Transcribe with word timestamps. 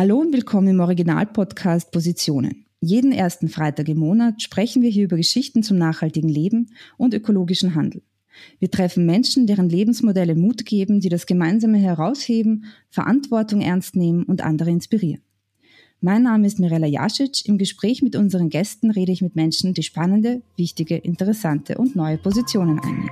Hallo 0.00 0.16
und 0.16 0.32
willkommen 0.32 0.68
im 0.68 0.80
Originalpodcast 0.80 1.90
Positionen. 1.92 2.64
Jeden 2.80 3.12
ersten 3.12 3.50
Freitag 3.50 3.86
im 3.90 3.98
Monat 3.98 4.40
sprechen 4.40 4.80
wir 4.80 4.88
hier 4.88 5.04
über 5.04 5.18
Geschichten 5.18 5.62
zum 5.62 5.76
nachhaltigen 5.76 6.30
Leben 6.30 6.70
und 6.96 7.12
ökologischen 7.12 7.74
Handel. 7.74 8.00
Wir 8.60 8.70
treffen 8.70 9.04
Menschen, 9.04 9.46
deren 9.46 9.68
Lebensmodelle 9.68 10.36
Mut 10.36 10.64
geben, 10.64 11.00
die 11.00 11.10
das 11.10 11.26
Gemeinsame 11.26 11.76
herausheben, 11.76 12.64
Verantwortung 12.88 13.60
ernst 13.60 13.94
nehmen 13.94 14.22
und 14.22 14.42
andere 14.42 14.70
inspirieren. 14.70 15.20
Mein 16.00 16.22
Name 16.22 16.46
ist 16.46 16.60
Mirella 16.60 16.86
Jasic. 16.86 17.46
Im 17.46 17.58
Gespräch 17.58 18.00
mit 18.00 18.16
unseren 18.16 18.48
Gästen 18.48 18.90
rede 18.90 19.12
ich 19.12 19.20
mit 19.20 19.36
Menschen, 19.36 19.74
die 19.74 19.82
spannende, 19.82 20.40
wichtige, 20.56 20.96
interessante 20.96 21.76
und 21.76 21.94
neue 21.94 22.16
Positionen 22.16 22.78
einnehmen. 22.78 23.10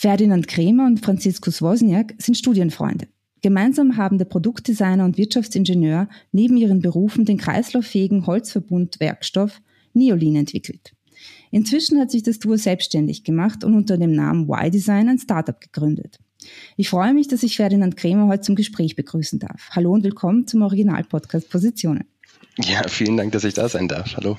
Ferdinand 0.00 0.48
Kremer 0.48 0.86
und 0.86 1.04
Franziskus 1.04 1.60
Wozniak 1.60 2.14
sind 2.16 2.34
Studienfreunde. 2.34 3.08
Gemeinsam 3.42 3.98
haben 3.98 4.16
der 4.16 4.24
Produktdesigner 4.24 5.04
und 5.04 5.18
Wirtschaftsingenieur 5.18 6.08
neben 6.32 6.56
ihren 6.56 6.80
Berufen 6.80 7.26
den 7.26 7.36
kreislauffähigen 7.36 8.26
Holzverbund 8.26 8.98
Werkstoff 8.98 9.60
Neolin 9.92 10.36
entwickelt. 10.36 10.94
Inzwischen 11.50 12.00
hat 12.00 12.10
sich 12.10 12.22
das 12.22 12.38
Duo 12.38 12.56
selbstständig 12.56 13.24
gemacht 13.24 13.62
und 13.62 13.74
unter 13.74 13.98
dem 13.98 14.12
Namen 14.12 14.48
Y-Design 14.48 15.10
ein 15.10 15.18
Startup 15.18 15.60
gegründet. 15.60 16.18
Ich 16.78 16.88
freue 16.88 17.12
mich, 17.12 17.28
dass 17.28 17.42
ich 17.42 17.56
Ferdinand 17.56 17.98
Kremer 17.98 18.26
heute 18.26 18.40
zum 18.40 18.54
Gespräch 18.54 18.96
begrüßen 18.96 19.38
darf. 19.38 19.68
Hallo 19.72 19.92
und 19.92 20.02
willkommen 20.02 20.46
zum 20.46 20.62
Original-Podcast 20.62 21.50
Positionen. 21.50 22.04
Ja, 22.56 22.88
vielen 22.88 23.18
Dank, 23.18 23.32
dass 23.32 23.44
ich 23.44 23.52
da 23.52 23.68
sein 23.68 23.86
darf. 23.86 24.16
Hallo. 24.16 24.38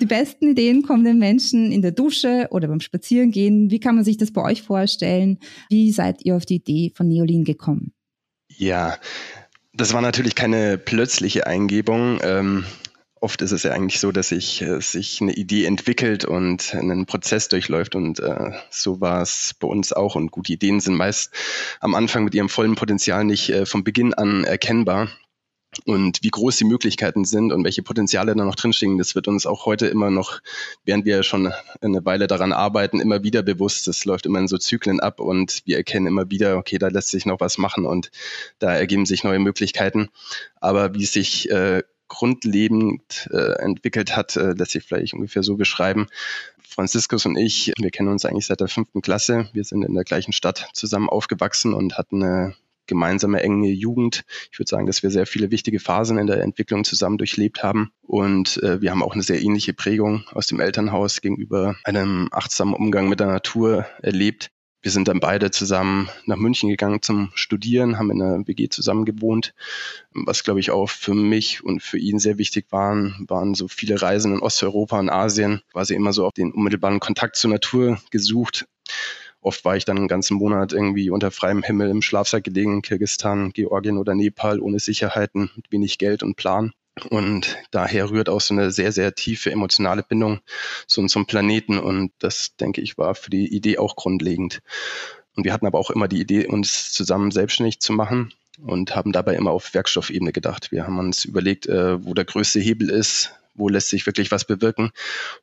Die 0.00 0.06
besten 0.06 0.50
Ideen 0.50 0.82
kommen 0.82 1.04
den 1.04 1.18
Menschen 1.18 1.72
in 1.72 1.82
der 1.82 1.92
Dusche 1.92 2.48
oder 2.50 2.68
beim 2.68 2.80
Spazierengehen. 2.80 3.70
Wie 3.70 3.80
kann 3.80 3.94
man 3.94 4.04
sich 4.04 4.18
das 4.18 4.32
bei 4.32 4.42
euch 4.42 4.62
vorstellen? 4.62 5.38
Wie 5.70 5.90
seid 5.92 6.24
ihr 6.24 6.36
auf 6.36 6.44
die 6.44 6.56
Idee 6.56 6.92
von 6.94 7.08
Neolin 7.08 7.44
gekommen? 7.44 7.92
Ja, 8.48 8.98
das 9.72 9.92
war 9.92 10.02
natürlich 10.02 10.34
keine 10.34 10.78
plötzliche 10.78 11.46
Eingebung. 11.46 12.20
Ähm, 12.22 12.64
oft 13.20 13.42
ist 13.42 13.52
es 13.52 13.62
ja 13.62 13.72
eigentlich 13.72 14.00
so, 14.00 14.12
dass 14.12 14.28
sich, 14.28 14.62
äh, 14.62 14.80
sich 14.80 15.20
eine 15.20 15.32
Idee 15.32 15.64
entwickelt 15.64 16.24
und 16.24 16.74
einen 16.74 17.06
Prozess 17.06 17.48
durchläuft. 17.48 17.94
Und 17.94 18.20
äh, 18.20 18.52
so 18.70 19.00
war 19.00 19.22
es 19.22 19.54
bei 19.58 19.66
uns 19.66 19.92
auch. 19.92 20.14
Und 20.14 20.30
gute 20.30 20.52
Ideen 20.52 20.80
sind 20.80 20.94
meist 20.94 21.32
am 21.80 21.94
Anfang 21.94 22.24
mit 22.24 22.34
ihrem 22.34 22.48
vollen 22.48 22.74
Potenzial 22.74 23.24
nicht 23.24 23.48
äh, 23.48 23.66
von 23.66 23.84
Beginn 23.84 24.14
an 24.14 24.44
erkennbar 24.44 25.08
und 25.84 26.22
wie 26.22 26.30
groß 26.30 26.56
die 26.56 26.64
Möglichkeiten 26.64 27.24
sind 27.24 27.52
und 27.52 27.64
welche 27.64 27.82
Potenziale 27.82 28.34
da 28.34 28.44
noch 28.44 28.54
drinstehen, 28.54 28.98
das 28.98 29.14
wird 29.14 29.28
uns 29.28 29.46
auch 29.46 29.66
heute 29.66 29.86
immer 29.86 30.10
noch, 30.10 30.40
während 30.84 31.04
wir 31.04 31.22
schon 31.22 31.52
eine 31.80 32.04
Weile 32.04 32.26
daran 32.26 32.52
arbeiten, 32.52 33.00
immer 33.00 33.22
wieder 33.22 33.42
bewusst. 33.42 33.86
Das 33.86 34.04
läuft 34.04 34.26
immer 34.26 34.38
in 34.38 34.48
so 34.48 34.58
Zyklen 34.58 35.00
ab 35.00 35.20
und 35.20 35.62
wir 35.64 35.76
erkennen 35.76 36.06
immer 36.06 36.30
wieder, 36.30 36.56
okay, 36.56 36.78
da 36.78 36.88
lässt 36.88 37.08
sich 37.08 37.26
noch 37.26 37.40
was 37.40 37.58
machen 37.58 37.84
und 37.84 38.10
da 38.58 38.74
ergeben 38.74 39.06
sich 39.06 39.24
neue 39.24 39.38
Möglichkeiten. 39.38 40.08
Aber 40.60 40.94
wie 40.94 41.04
es 41.04 41.12
sich 41.12 41.50
äh, 41.50 41.82
grundlegend 42.08 43.28
äh, 43.32 43.58
entwickelt 43.60 44.16
hat, 44.16 44.36
äh, 44.36 44.52
lässt 44.52 44.72
sich 44.72 44.84
vielleicht 44.84 45.14
ungefähr 45.14 45.42
so 45.42 45.56
beschreiben. 45.56 46.06
Franziskus 46.68 47.26
und 47.26 47.36
ich, 47.36 47.72
wir 47.78 47.90
kennen 47.90 48.08
uns 48.08 48.24
eigentlich 48.24 48.46
seit 48.46 48.60
der 48.60 48.68
fünften 48.68 49.02
Klasse. 49.02 49.48
Wir 49.52 49.64
sind 49.64 49.82
in 49.82 49.94
der 49.94 50.04
gleichen 50.04 50.32
Stadt 50.32 50.68
zusammen 50.74 51.08
aufgewachsen 51.08 51.74
und 51.74 51.96
hatten 51.96 52.22
eine 52.22 52.54
gemeinsame 52.86 53.42
enge 53.42 53.68
Jugend. 53.68 54.24
Ich 54.52 54.58
würde 54.58 54.68
sagen, 54.68 54.86
dass 54.86 55.02
wir 55.02 55.10
sehr 55.10 55.26
viele 55.26 55.50
wichtige 55.50 55.80
Phasen 55.80 56.18
in 56.18 56.26
der 56.26 56.42
Entwicklung 56.42 56.84
zusammen 56.84 57.18
durchlebt 57.18 57.62
haben. 57.62 57.92
Und 58.02 58.62
äh, 58.62 58.80
wir 58.80 58.90
haben 58.90 59.02
auch 59.02 59.14
eine 59.14 59.22
sehr 59.22 59.42
ähnliche 59.42 59.74
Prägung 59.74 60.24
aus 60.32 60.46
dem 60.46 60.60
Elternhaus 60.60 61.20
gegenüber 61.20 61.76
einem 61.84 62.28
achtsamen 62.32 62.74
Umgang 62.74 63.08
mit 63.08 63.20
der 63.20 63.28
Natur 63.28 63.86
erlebt. 64.02 64.50
Wir 64.86 64.92
sind 64.92 65.08
dann 65.08 65.18
beide 65.18 65.50
zusammen 65.50 66.08
nach 66.26 66.36
München 66.36 66.68
gegangen 66.68 67.02
zum 67.02 67.32
Studieren, 67.34 67.98
haben 67.98 68.12
in 68.12 68.22
einer 68.22 68.46
WG 68.46 68.68
zusammen 68.68 69.04
gewohnt. 69.04 69.52
Was, 70.12 70.44
glaube 70.44 70.60
ich, 70.60 70.70
auch 70.70 70.88
für 70.88 71.12
mich 71.12 71.64
und 71.64 71.82
für 71.82 71.98
ihn 71.98 72.20
sehr 72.20 72.38
wichtig 72.38 72.66
waren, 72.70 73.26
waren 73.26 73.54
so 73.54 73.66
viele 73.66 74.00
Reisen 74.00 74.32
in 74.32 74.38
Osteuropa 74.38 75.00
und 75.00 75.10
Asien, 75.10 75.62
quasi 75.72 75.94
immer 75.94 76.12
so 76.12 76.24
auf 76.24 76.34
den 76.34 76.52
unmittelbaren 76.52 77.00
Kontakt 77.00 77.34
zur 77.34 77.50
Natur 77.50 77.98
gesucht. 78.12 78.68
Oft 79.46 79.64
war 79.64 79.76
ich 79.76 79.84
dann 79.84 79.96
einen 79.96 80.08
ganzen 80.08 80.38
Monat 80.38 80.72
irgendwie 80.72 81.08
unter 81.08 81.30
freiem 81.30 81.62
Himmel 81.62 81.88
im 81.88 82.02
Schlafsack 82.02 82.42
gelegen 82.42 82.74
in 82.74 82.82
Kirgistan, 82.82 83.52
Georgien 83.52 83.96
oder 83.96 84.16
Nepal 84.16 84.58
ohne 84.58 84.80
Sicherheiten, 84.80 85.52
mit 85.54 85.70
wenig 85.70 85.98
Geld 85.98 86.24
und 86.24 86.34
Plan. 86.34 86.72
Und 87.10 87.56
daher 87.70 88.10
rührt 88.10 88.28
auch 88.28 88.40
so 88.40 88.54
eine 88.54 88.72
sehr, 88.72 88.90
sehr 88.90 89.14
tiefe 89.14 89.52
emotionale 89.52 90.02
Bindung 90.02 90.40
so 90.88 91.06
zum 91.06 91.26
Planeten. 91.26 91.78
Und 91.78 92.10
das, 92.18 92.56
denke 92.56 92.80
ich, 92.80 92.98
war 92.98 93.14
für 93.14 93.30
die 93.30 93.54
Idee 93.54 93.78
auch 93.78 93.94
grundlegend. 93.94 94.62
Und 95.36 95.44
wir 95.44 95.52
hatten 95.52 95.66
aber 95.66 95.78
auch 95.78 95.90
immer 95.90 96.08
die 96.08 96.20
Idee, 96.20 96.48
uns 96.48 96.92
zusammen 96.92 97.30
selbstständig 97.30 97.78
zu 97.78 97.92
machen 97.92 98.32
und 98.60 98.96
haben 98.96 99.12
dabei 99.12 99.36
immer 99.36 99.52
auf 99.52 99.74
Werkstoffebene 99.74 100.32
gedacht. 100.32 100.72
Wir 100.72 100.88
haben 100.88 100.98
uns 100.98 101.24
überlegt, 101.24 101.66
äh, 101.66 102.04
wo 102.04 102.14
der 102.14 102.24
größte 102.24 102.58
Hebel 102.58 102.90
ist, 102.90 103.32
wo 103.56 103.68
lässt 103.68 103.88
sich 103.88 104.06
wirklich 104.06 104.30
was 104.30 104.44
bewirken. 104.44 104.90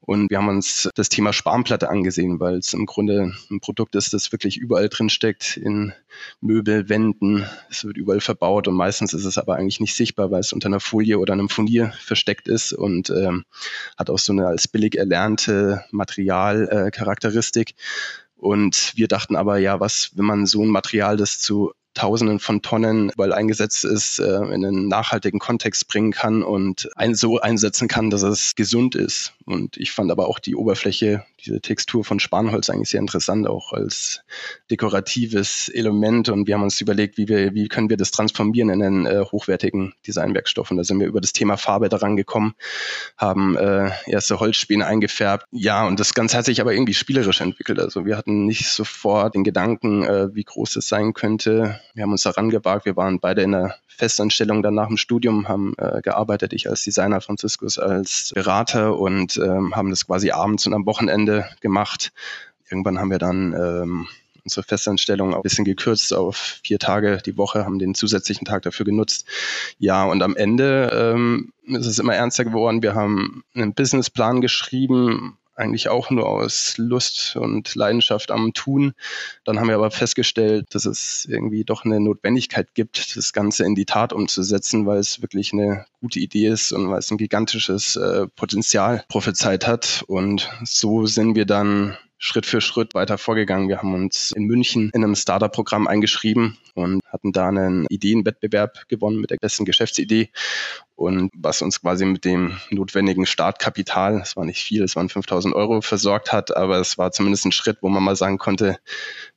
Und 0.02 0.30
wir 0.30 0.38
haben 0.38 0.48
uns 0.48 0.90
das 0.96 1.10
Thema 1.10 1.34
Spanplatte 1.34 1.90
angesehen, 1.90 2.40
weil 2.40 2.58
es 2.58 2.74
im 2.74 2.86
Grunde 2.86 3.34
ein 3.50 3.60
Produkt 3.60 3.96
ist, 3.96 4.14
das 4.14 4.32
wirklich 4.32 4.58
überall 4.58 4.90
drin 4.90 5.10
steckt, 5.10 5.58
in 5.58 5.94
Möbel, 6.42 6.90
Wänden. 6.90 7.46
Es 7.70 7.84
wird 7.84 7.98
überall 7.98 8.22
verbaut 8.22 8.68
und 8.68 8.76
meistens 8.76 9.14
ist 9.14 9.26
es 9.26 9.38
aber 9.38 9.56
eigentlich 9.56 9.80
nicht 9.80 9.96
sichtbar, 9.96 10.32
weil 10.32 10.42
es 10.42 10.54
unter 10.54 10.68
einer 10.68 10.80
Folie 10.80 11.20
oder 11.20 11.34
einem 11.34 11.50
Furnier 11.50 11.94
versteckt 12.00 12.48
ist 12.48 12.74
und 12.74 13.10
ähm, 13.10 13.46
hat 13.98 14.10
auch 14.10 14.20
so 14.20 14.34
eine 14.34 14.48
als 14.48 14.68
billig 14.68 14.98
erlernte 14.98 15.84
Materialcharakteristik. 15.92 17.72
Äh, 17.72 17.74
und 18.38 18.92
wir 18.96 19.08
dachten 19.08 19.38
aber, 19.38 19.58
ja, 19.58 19.80
was, 19.80 20.12
wenn 20.16 20.26
man 20.26 20.46
so 20.46 20.64
ein 20.64 20.70
Material, 20.70 21.16
das 21.16 21.40
zu 21.40 21.72
Tausenden 21.94 22.40
von 22.40 22.62
Tonnen 22.62 23.12
weil 23.18 23.34
eingesetzt 23.34 23.86
ist, 23.86 24.20
äh, 24.20 24.38
in 24.38 24.66
einen 24.66 24.88
nachhaltigen 24.88 25.40
Kontext 25.40 25.88
bringen 25.88 26.12
kann 26.12 26.44
und 26.44 26.90
ein, 26.96 27.16
so 27.16 27.40
einsetzen 27.40 27.88
kann, 27.88 28.10
dass 28.10 28.24
es 28.24 28.56
gesund 28.56 28.96
ist. 28.96 29.34
Und 29.46 29.78
ich 29.78 29.92
fand 29.92 30.12
aber 30.12 30.28
auch 30.28 30.40
die 30.40 30.56
Oberfläche, 30.56 31.26
diese 31.40 31.60
Textur 31.62 32.04
von 32.04 32.20
Spanholz 32.20 32.70
eigentlich 32.70 32.90
sehr 32.90 33.00
interessant, 33.00 33.48
auch 33.48 33.74
als 33.74 34.24
dekoratives 34.72 35.70
Element. 35.70 36.30
Und 36.30 36.48
wir 36.48 36.56
haben 36.56 36.64
uns 36.64 36.80
überlegt, 36.80 37.18
wie 37.18 37.28
wir, 37.28 37.54
wie 37.54 37.68
können 37.68 37.90
wir 37.90 37.98
das 37.98 38.12
transformieren 38.12 38.70
in 38.70 38.84
einen 38.84 39.06
äh, 39.06 39.26
hochwertigen 39.32 39.94
Designwerkstoff. 40.08 40.72
Und 40.72 40.78
da 40.78 40.84
sind 40.84 41.00
wir 41.00 41.08
über 41.08 41.22
das 41.22 41.34
Thema 41.34 41.58
Farbe 41.58 41.90
daran 41.90 42.16
gekommen, 42.16 42.54
haben 43.18 43.58
äh, 43.58 43.92
erste 44.08 44.40
Holzspäne 44.40 44.86
eingefärbt. 44.86 45.46
Ja, 45.52 45.86
und 45.86 46.00
das 46.00 46.14
Ganze 46.14 46.38
hat 46.38 46.46
sich 46.46 46.62
aber 46.62 46.74
irgendwie 46.74 46.94
spielerisch 46.94 47.42
entwickelt. 47.42 47.80
Also 47.80 48.06
wir 48.06 48.18
hatten 48.18 48.46
nicht 48.46 48.68
sofort 48.68 49.36
den 49.36 49.44
Gedanken, 49.44 50.04
äh, 50.04 50.34
wie 50.34 50.44
groß 50.44 50.78
es 50.78 50.88
sein 50.88 51.14
könnte. 51.14 51.80
Wir 51.94 52.04
haben 52.04 52.12
uns 52.12 52.24
daran 52.24 52.50
gewagt. 52.50 52.86
Wir 52.86 52.96
waren 52.96 53.20
beide 53.20 53.42
in 53.42 53.52
der 53.52 53.76
Festanstellung 53.96 54.64
dann 54.64 54.74
nach 54.74 54.88
dem 54.88 54.98
Studium, 54.98 55.48
haben 55.48 55.74
äh, 55.78 56.02
gearbeitet, 56.02 56.54
ich 56.54 56.70
als 56.70 56.84
Designer, 56.84 57.22
Franziskus 57.22 57.78
als 57.78 58.32
Berater 58.34 58.98
und 58.98 59.33
ähm, 59.38 59.76
haben 59.76 59.90
das 59.90 60.08
quasi 60.08 60.32
abends 60.32 60.66
und 60.68 60.74
am 60.74 60.86
Wochenende 60.86 61.46
gemacht. 61.62 62.12
Irgendwann 62.70 63.00
haben 63.00 63.12
wir 63.12 63.20
dann 63.20 63.54
ähm, 63.54 64.08
unsere 64.44 64.64
Festanstellung 64.64 65.34
ein 65.34 65.42
bisschen 65.42 65.66
gekürzt 65.66 66.14
auf 66.14 66.60
vier 66.64 66.80
Tage 66.80 67.20
die 67.26 67.38
Woche, 67.38 67.66
haben 67.66 67.80
den 67.80 67.96
zusätzlichen 67.96 68.46
Tag 68.46 68.64
dafür 68.64 68.86
genutzt. 68.86 69.26
Ja, 69.80 70.04
und 70.06 70.22
am 70.22 70.36
Ende 70.36 71.14
ähm, 71.14 71.54
ist 71.66 71.86
es 71.86 72.00
immer 72.00 72.16
ernster 72.16 72.44
geworden. 72.44 72.84
Wir 72.84 72.96
haben 72.96 73.44
einen 73.56 73.74
Businessplan 73.74 74.42
geschrieben, 74.42 75.38
eigentlich 75.56 75.90
auch 75.90 76.10
nur 76.10 76.28
aus 76.28 76.76
Lust 76.78 77.36
und 77.36 77.76
Leidenschaft 77.76 78.32
am 78.32 78.54
Tun. 78.54 78.94
Dann 79.44 79.60
haben 79.60 79.68
wir 79.68 79.76
aber 79.76 79.92
festgestellt, 79.92 80.74
dass 80.74 80.86
es 80.86 81.26
irgendwie 81.26 81.64
doch 81.64 81.86
eine 81.86 82.00
Notwendigkeit 82.00 82.74
gibt, 82.74 83.16
das 83.16 83.34
Ganze 83.34 83.64
in 83.66 83.76
die 83.76 83.86
Tat 83.86 84.14
umzusetzen, 84.14 84.86
weil 84.86 85.00
es 85.00 85.22
wirklich 85.22 85.54
eine 85.54 85.86
gute 86.02 86.20
Idee 86.20 86.48
ist 86.48 86.72
und 86.72 86.90
weil 86.90 87.00
es 87.00 87.12
ein 87.12 87.18
gigantisches 87.18 87.96
äh, 87.96 88.28
Potenzial 88.36 89.04
prophezeit 89.08 89.68
hat. 89.68 90.04
Und 90.08 90.50
so 90.64 91.06
sind 91.06 91.36
wir 91.36 91.46
dann 91.46 91.98
Schritt 92.24 92.46
für 92.46 92.62
Schritt 92.62 92.94
weiter 92.94 93.18
vorgegangen. 93.18 93.68
Wir 93.68 93.80
haben 93.80 93.94
uns 93.94 94.32
in 94.32 94.46
München 94.46 94.90
in 94.94 95.04
einem 95.04 95.14
Startup-Programm 95.14 95.88
eingeschrieben 95.88 96.58
und 96.74 97.02
hatten 97.06 97.34
da 97.34 97.50
einen 97.50 97.86
Ideenwettbewerb 97.90 98.88
gewonnen 98.88 99.20
mit 99.20 99.30
der 99.30 99.36
besten 99.36 99.66
Geschäftsidee 99.66 100.30
und 100.96 101.32
was 101.36 101.62
uns 101.62 101.82
quasi 101.82 102.06
mit 102.06 102.24
dem 102.24 102.58
notwendigen 102.70 103.26
Startkapital, 103.26 104.22
es 104.22 104.38
war 104.38 104.46
nicht 104.46 104.64
viel, 104.64 104.84
es 104.84 104.96
waren 104.96 105.10
5000 105.10 105.54
Euro 105.54 105.82
versorgt 105.82 106.32
hat, 106.32 106.56
aber 106.56 106.80
es 106.80 106.98
war 106.98 107.12
zumindest 107.12 107.46
ein 107.46 107.52
Schritt, 107.52 107.80
wo 107.82 107.90
man 107.90 108.02
mal 108.02 108.16
sagen 108.16 108.38
konnte, 108.38 108.78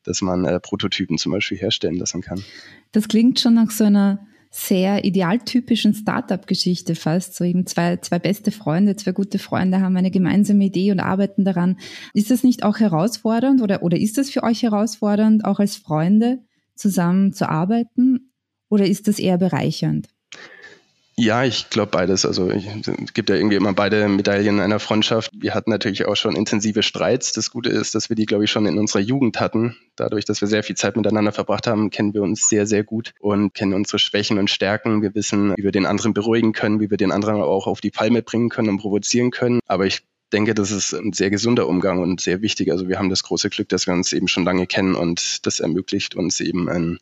dass 0.05 0.23
man 0.23 0.45
äh, 0.45 0.61
Prototypen 0.61 1.19
zum 1.19 1.33
Beispiel 1.33 1.59
herstellen 1.59 1.97
lassen 1.97 2.21
kann. 2.23 2.45
Das 2.93 3.09
klingt 3.09 3.41
schon 3.41 3.55
nach 3.55 3.73
so 3.73 3.83
einer 3.83 4.25
sehr 4.51 5.05
idealtypischen 5.05 5.95
Startup-Geschichte 5.95 6.95
fast. 6.95 7.35
So 7.35 7.45
eben 7.45 7.67
zwei, 7.67 7.97
zwei 7.99 8.19
beste 8.19 8.51
Freunde, 8.51 8.97
zwei 8.97 9.13
gute 9.13 9.39
Freunde 9.39 9.81
haben 9.81 9.97
eine 9.97 10.11
gemeinsame 10.11 10.65
Idee 10.65 10.93
und 10.93 11.01
arbeiten 11.01 11.45
daran. 11.45 11.79
Ist 12.15 12.31
das 12.31 12.43
nicht 12.43 12.63
auch 12.63 12.79
herausfordernd 12.79 13.63
oder, 13.63 13.83
oder 13.83 13.99
ist 13.99 14.19
das 14.19 14.31
für 14.31 14.43
euch 14.43 14.63
herausfordernd, 14.63 15.45
auch 15.45 15.61
als 15.61 15.77
Freunde 15.77 16.39
zusammen 16.75 17.33
zu 17.33 17.49
arbeiten? 17.49 18.33
Oder 18.69 18.87
ist 18.87 19.09
das 19.09 19.19
eher 19.19 19.39
bereichernd? 19.39 20.09
Ja, 21.19 21.45
ich 21.45 21.71
glaube 21.71 21.91
beides. 21.91 22.27
Also 22.27 22.51
es 22.51 23.15
gibt 23.15 23.31
ja 23.31 23.37
irgendwie 23.37 23.57
immer 23.57 23.73
beide 23.73 24.07
Medaillen 24.07 24.61
einer 24.61 24.79
Freundschaft. 24.79 25.31
Wir 25.35 25.55
hatten 25.55 25.71
natürlich 25.71 26.05
auch 26.05 26.15
schon 26.15 26.37
intensive 26.37 26.83
Streits. 26.83 27.33
Das 27.33 27.51
Gute 27.51 27.71
ist, 27.71 27.95
dass 27.95 28.11
wir 28.11 28.17
die, 28.17 28.27
glaube 28.27 28.45
ich, 28.45 28.51
schon 28.51 28.67
in 28.67 28.79
unserer 28.79 29.01
Jugend 29.01 29.41
hatten. 29.41 29.79
Dadurch, 29.97 30.27
dass 30.27 30.43
wir 30.43 30.49
sehr 30.49 30.63
viel 30.63 30.77
Zeit 30.77 30.95
miteinander 30.95 31.33
verbracht 31.33 31.67
haben, 31.67 31.89
kennen 31.89 32.13
wir 32.13 32.21
uns 32.21 32.51
sehr, 32.51 32.67
sehr 32.67 32.85
gut 32.85 33.15
und 33.19 33.55
kennen 33.55 33.73
unsere 33.73 33.99
Schwächen 33.99 34.39
und 34.39 34.51
Stärken. 34.51 35.01
Wir 35.01 35.15
wissen, 35.15 35.55
wie 35.57 35.65
wir 35.65 35.73
den 35.73 35.87
anderen 35.87 36.13
beruhigen 36.13 36.53
können, 36.53 36.81
wie 36.81 36.91
wir 36.91 36.99
den 36.99 37.13
anderen 37.13 37.41
auch 37.41 37.67
auf 37.67 37.81
die 37.81 37.91
Palme 37.91 38.21
bringen 38.21 38.51
können 38.51 38.69
und 38.69 38.79
provozieren 38.79 39.31
können. 39.31 39.61
Aber 39.67 39.87
ich 39.87 40.03
denke, 40.35 40.53
das 40.53 40.71
ist 40.71 40.93
ein 40.93 41.15
sehr 41.15 41.31
gesunder 41.31 41.67
Umgang 41.67 42.03
und 42.03 42.21
sehr 42.21 42.43
wichtig. 42.43 42.71
Also 42.71 42.89
wir 42.89 42.99
haben 42.99 43.09
das 43.09 43.23
große 43.23 43.49
Glück, 43.49 43.71
dass 43.71 43.87
wir 43.87 43.95
uns 43.95 44.13
eben 44.13 44.29
schon 44.29 44.45
lange 44.45 44.67
kennen 44.67 44.95
und 44.95 45.47
das 45.47 45.61
ermöglicht 45.61 46.15
uns 46.15 46.41
eben 46.41 46.69
ein 46.69 46.99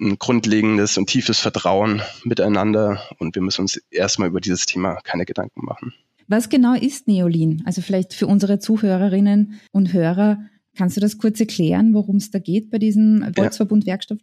ein 0.00 0.18
grundlegendes 0.18 0.96
und 0.98 1.08
tiefes 1.08 1.38
Vertrauen 1.38 2.02
miteinander 2.24 3.02
und 3.18 3.34
wir 3.34 3.42
müssen 3.42 3.62
uns 3.62 3.80
erstmal 3.90 4.28
über 4.28 4.40
dieses 4.40 4.66
Thema 4.66 4.96
keine 5.04 5.24
Gedanken 5.24 5.64
machen. 5.64 5.92
Was 6.26 6.48
genau 6.48 6.74
ist 6.74 7.08
Neolin? 7.08 7.62
Also 7.66 7.82
vielleicht 7.82 8.14
für 8.14 8.26
unsere 8.26 8.58
Zuhörerinnen 8.58 9.60
und 9.72 9.92
Hörer, 9.92 10.38
kannst 10.76 10.96
du 10.96 11.00
das 11.00 11.18
kurz 11.18 11.40
erklären, 11.40 11.92
worum 11.92 12.16
es 12.16 12.30
da 12.30 12.38
geht 12.38 12.70
bei 12.70 12.78
diesem 12.78 13.32
Volksverbund 13.34 13.86
Werkstoff? 13.86 14.18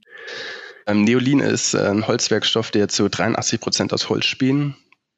Ähm, 0.88 1.04
Neolin 1.04 1.42
ist 1.42 1.76
ein 1.76 2.08
Holzwerkstoff, 2.08 2.72
der 2.72 2.88
zu 2.88 3.10
83 3.10 3.60
Prozent 3.60 3.94
aus 3.94 4.10
Holzspänen 4.10 4.76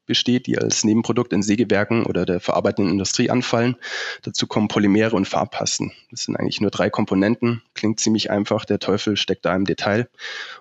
besteht, 0.09 0.47
die 0.47 0.57
als 0.57 0.83
Nebenprodukt 0.83 1.31
in 1.31 1.43
Sägewerken 1.43 2.05
oder 2.05 2.25
der 2.25 2.41
verarbeitenden 2.41 2.91
Industrie 2.91 3.29
anfallen. 3.29 3.77
Dazu 4.23 4.47
kommen 4.47 4.67
Polymere 4.67 5.15
und 5.15 5.27
Farbpasten. 5.27 5.93
Das 6.11 6.23
sind 6.23 6.35
eigentlich 6.35 6.59
nur 6.59 6.71
drei 6.71 6.89
Komponenten. 6.89 7.61
Klingt 7.75 7.99
ziemlich 7.99 8.31
einfach. 8.31 8.65
Der 8.65 8.79
Teufel 8.79 9.15
steckt 9.15 9.45
da 9.45 9.55
im 9.55 9.65
Detail. 9.65 10.09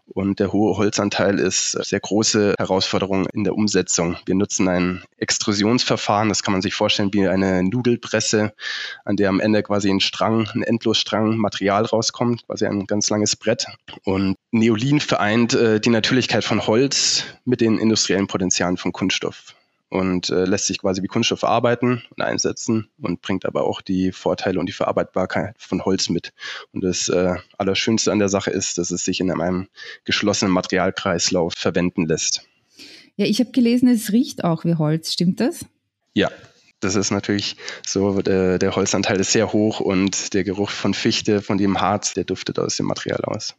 Und 0.06 0.38
der 0.38 0.52
hohe 0.52 0.76
Holzanteil 0.76 1.38
ist 1.38 1.74
eine 1.74 1.84
sehr 1.84 2.00
große 2.00 2.54
Herausforderung 2.58 3.26
in 3.32 3.44
der 3.44 3.54
Umsetzung. 3.54 4.16
Wir 4.26 4.34
nutzen 4.34 4.68
ein 4.68 5.02
Extrusionsverfahren. 5.16 6.28
Das 6.28 6.42
kann 6.42 6.52
man 6.52 6.62
sich 6.62 6.74
vorstellen 6.74 7.12
wie 7.12 7.26
eine 7.26 7.62
Nudelpresse, 7.62 8.52
an 9.04 9.16
der 9.16 9.30
am 9.30 9.40
Ende 9.40 9.62
quasi 9.62 9.90
ein 9.90 10.00
Strang, 10.00 10.48
ein 10.54 10.62
Endlosstrang 10.62 11.36
Material 11.38 11.86
rauskommt, 11.86 12.46
quasi 12.46 12.66
ein 12.66 12.86
ganz 12.86 13.08
langes 13.08 13.34
Brett. 13.34 13.66
Und 14.04 14.36
Neolin 14.50 15.00
vereint 15.00 15.54
äh, 15.54 15.80
die 15.80 15.90
Natürlichkeit 15.90 16.44
von 16.44 16.66
Holz 16.66 17.24
mit 17.44 17.62
den 17.62 17.78
industriellen 17.78 18.26
Potenzialen 18.26 18.76
von 18.76 18.92
Kunststoff 18.92 19.37
und 19.90 20.28
äh, 20.30 20.44
lässt 20.44 20.66
sich 20.66 20.78
quasi 20.78 21.02
wie 21.02 21.06
Kunststoff 21.06 21.40
verarbeiten 21.40 22.02
und 22.10 22.22
einsetzen 22.22 22.88
und 23.00 23.22
bringt 23.22 23.46
aber 23.46 23.64
auch 23.64 23.80
die 23.80 24.12
Vorteile 24.12 24.60
und 24.60 24.66
die 24.66 24.72
Verarbeitbarkeit 24.72 25.54
von 25.58 25.84
Holz 25.84 26.08
mit. 26.08 26.32
Und 26.72 26.84
das 26.84 27.08
äh, 27.08 27.36
Allerschönste 27.56 28.12
an 28.12 28.18
der 28.18 28.28
Sache 28.28 28.50
ist, 28.50 28.78
dass 28.78 28.90
es 28.90 29.04
sich 29.04 29.20
in 29.20 29.30
einem 29.30 29.68
geschlossenen 30.04 30.52
Materialkreislauf 30.52 31.54
verwenden 31.54 32.06
lässt. 32.06 32.44
Ja, 33.16 33.26
ich 33.26 33.40
habe 33.40 33.50
gelesen, 33.50 33.88
es 33.88 34.12
riecht 34.12 34.44
auch 34.44 34.64
wie 34.64 34.74
Holz, 34.74 35.12
stimmt 35.12 35.40
das? 35.40 35.64
Ja, 36.14 36.30
das 36.80 36.94
ist 36.94 37.10
natürlich 37.10 37.56
so, 37.84 38.22
der, 38.22 38.58
der 38.58 38.76
Holzanteil 38.76 39.18
ist 39.18 39.32
sehr 39.32 39.52
hoch 39.52 39.80
und 39.80 40.34
der 40.34 40.44
Geruch 40.44 40.70
von 40.70 40.94
Fichte, 40.94 41.42
von 41.42 41.58
dem 41.58 41.80
Harz, 41.80 42.14
der 42.14 42.24
duftet 42.24 42.58
aus 42.58 42.76
dem 42.76 42.86
Material 42.86 43.20
aus. 43.24 43.56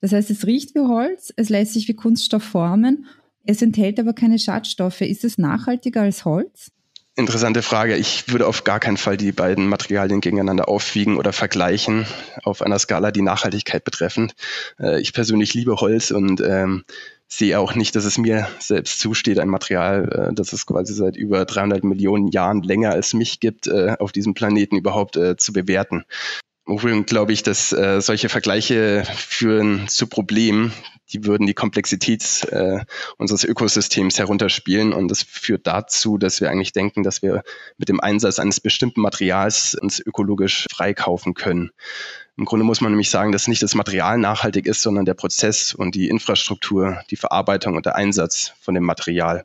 Das 0.00 0.12
heißt, 0.12 0.30
es 0.30 0.46
riecht 0.46 0.74
wie 0.74 0.80
Holz, 0.80 1.32
es 1.36 1.48
lässt 1.48 1.72
sich 1.72 1.88
wie 1.88 1.94
Kunststoff 1.94 2.42
formen 2.42 3.06
es 3.46 3.62
enthält 3.62 4.00
aber 4.00 4.12
keine 4.12 4.38
Schadstoffe. 4.38 5.00
Ist 5.02 5.24
es 5.24 5.38
nachhaltiger 5.38 6.02
als 6.02 6.24
Holz? 6.24 6.70
Interessante 7.16 7.62
Frage. 7.62 7.96
Ich 7.96 8.28
würde 8.28 8.46
auf 8.48 8.64
gar 8.64 8.80
keinen 8.80 8.96
Fall 8.96 9.16
die 9.16 9.30
beiden 9.30 9.68
Materialien 9.68 10.20
gegeneinander 10.20 10.68
aufwiegen 10.68 11.16
oder 11.16 11.32
vergleichen 11.32 12.06
auf 12.42 12.60
einer 12.60 12.78
Skala, 12.80 13.12
die 13.12 13.22
Nachhaltigkeit 13.22 13.84
betreffend. 13.84 14.34
Äh, 14.80 15.00
ich 15.00 15.12
persönlich 15.12 15.54
liebe 15.54 15.76
Holz 15.76 16.10
und 16.10 16.40
ähm, 16.40 16.82
sehe 17.28 17.60
auch 17.60 17.76
nicht, 17.76 17.94
dass 17.94 18.04
es 18.04 18.18
mir 18.18 18.48
selbst 18.58 18.98
zusteht, 18.98 19.38
ein 19.38 19.48
Material, 19.48 20.28
äh, 20.30 20.34
das 20.34 20.52
es 20.52 20.66
quasi 20.66 20.92
seit 20.92 21.16
über 21.16 21.44
300 21.44 21.84
Millionen 21.84 22.26
Jahren 22.26 22.64
länger 22.64 22.90
als 22.90 23.14
mich 23.14 23.38
gibt, 23.38 23.68
äh, 23.68 23.94
auf 24.00 24.10
diesem 24.10 24.34
Planeten 24.34 24.76
überhaupt 24.76 25.16
zu 25.36 25.52
bewerten. 25.52 26.04
Wohin 26.66 27.04
glaube 27.04 27.32
ich, 27.32 27.42
dass 27.42 27.72
äh, 27.72 28.00
solche 28.00 28.30
Vergleiche 28.30 29.04
führen 29.14 29.86
zu 29.86 30.06
Problemen, 30.06 30.72
die 31.12 31.24
würden 31.26 31.46
die 31.46 31.54
Komplexität 31.54 32.44
äh, 32.50 32.80
unseres 33.18 33.44
Ökosystems 33.44 34.18
herunterspielen. 34.18 34.94
Und 34.94 35.08
das 35.08 35.22
führt 35.22 35.66
dazu, 35.66 36.16
dass 36.16 36.40
wir 36.40 36.50
eigentlich 36.50 36.72
denken, 36.72 37.02
dass 37.02 37.20
wir 37.20 37.42
mit 37.76 37.90
dem 37.90 38.00
Einsatz 38.00 38.38
eines 38.38 38.60
bestimmten 38.60 39.02
Materials 39.02 39.74
uns 39.74 40.00
ökologisch 40.00 40.66
freikaufen 40.70 41.34
können. 41.34 41.70
Im 42.36 42.46
Grunde 42.46 42.64
muss 42.64 42.80
man 42.80 42.90
nämlich 42.90 43.10
sagen, 43.10 43.30
dass 43.30 43.46
nicht 43.46 43.62
das 43.62 43.74
Material 43.74 44.18
nachhaltig 44.18 44.66
ist, 44.66 44.82
sondern 44.82 45.04
der 45.04 45.14
Prozess 45.14 45.74
und 45.74 45.94
die 45.94 46.08
Infrastruktur, 46.08 47.00
die 47.10 47.16
Verarbeitung 47.16 47.76
und 47.76 47.86
der 47.86 47.94
Einsatz 47.94 48.52
von 48.60 48.74
dem 48.74 48.84
Material 48.84 49.44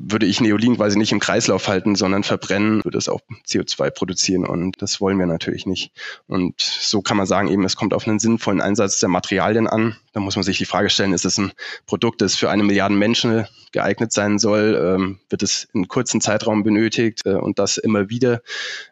würde 0.00 0.26
ich 0.26 0.40
Neolin 0.40 0.76
quasi 0.76 0.96
nicht 0.96 1.12
im 1.12 1.18
Kreislauf 1.18 1.66
halten, 1.66 1.96
sondern 1.96 2.22
verbrennen, 2.22 2.84
würde 2.84 2.98
es 2.98 3.08
auch 3.08 3.20
CO2 3.46 3.90
produzieren 3.90 4.46
und 4.46 4.80
das 4.80 5.00
wollen 5.00 5.18
wir 5.18 5.26
natürlich 5.26 5.66
nicht. 5.66 5.92
Und 6.26 6.60
so 6.60 7.02
kann 7.02 7.16
man 7.16 7.26
sagen, 7.26 7.48
eben, 7.48 7.64
es 7.64 7.74
kommt 7.74 7.92
auf 7.92 8.06
einen 8.06 8.20
sinnvollen 8.20 8.60
Einsatz 8.60 9.00
der 9.00 9.08
Materialien 9.08 9.66
an. 9.66 9.96
Da 10.12 10.20
muss 10.20 10.36
man 10.36 10.44
sich 10.44 10.58
die 10.58 10.64
Frage 10.64 10.88
stellen, 10.88 11.12
ist 11.12 11.24
es 11.24 11.38
ein 11.38 11.52
Produkt, 11.86 12.20
das 12.20 12.36
für 12.36 12.48
eine 12.48 12.62
Milliarde 12.62 12.94
Menschen 12.94 13.46
geeignet 13.72 14.12
sein 14.12 14.38
soll? 14.38 14.96
Ähm, 14.96 15.18
wird 15.28 15.42
es 15.42 15.68
in 15.74 15.88
kurzen 15.88 16.20
Zeitraum 16.20 16.62
benötigt 16.62 17.22
äh, 17.26 17.34
und 17.34 17.58
das 17.58 17.76
immer 17.76 18.08
wieder? 18.08 18.42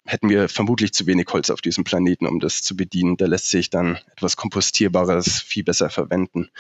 Hätten 0.05 0.29
wir 0.29 0.49
vermutlich 0.49 0.93
zu 0.93 1.07
wenig 1.07 1.27
Holz 1.33 1.51
auf 1.51 1.61
diesem 1.61 1.85
Planeten, 1.85 2.27
um 2.27 2.41
das 2.41 2.63
zu 2.63 2.77
bedienen. 2.77 3.17
Da 3.17 3.27
lässt 3.27 3.51
sich 3.51 3.71
dann 3.71 3.99
etwas 4.13 4.37
Kompostierbares 4.37 5.41
viel 5.41 5.65
besser 5.65 5.89
verwenden 5.89 6.51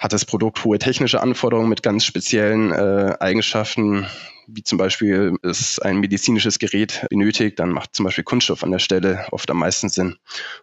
hat 0.00 0.14
das 0.14 0.24
Produkt 0.24 0.64
hohe 0.64 0.78
technische 0.78 1.20
Anforderungen 1.20 1.68
mit 1.68 1.82
ganz 1.82 2.04
speziellen 2.04 2.72
äh, 2.72 3.14
Eigenschaften, 3.20 4.06
wie 4.46 4.62
zum 4.64 4.78
Beispiel 4.78 5.34
es 5.42 5.78
ein 5.78 5.98
medizinisches 5.98 6.58
Gerät 6.58 7.06
benötigt, 7.10 7.60
dann 7.60 7.70
macht 7.70 7.94
zum 7.94 8.04
Beispiel 8.06 8.24
Kunststoff 8.24 8.64
an 8.64 8.70
der 8.70 8.78
Stelle 8.78 9.26
oft 9.30 9.50
am 9.50 9.58
meisten 9.58 9.90
Sinn. 9.90 10.16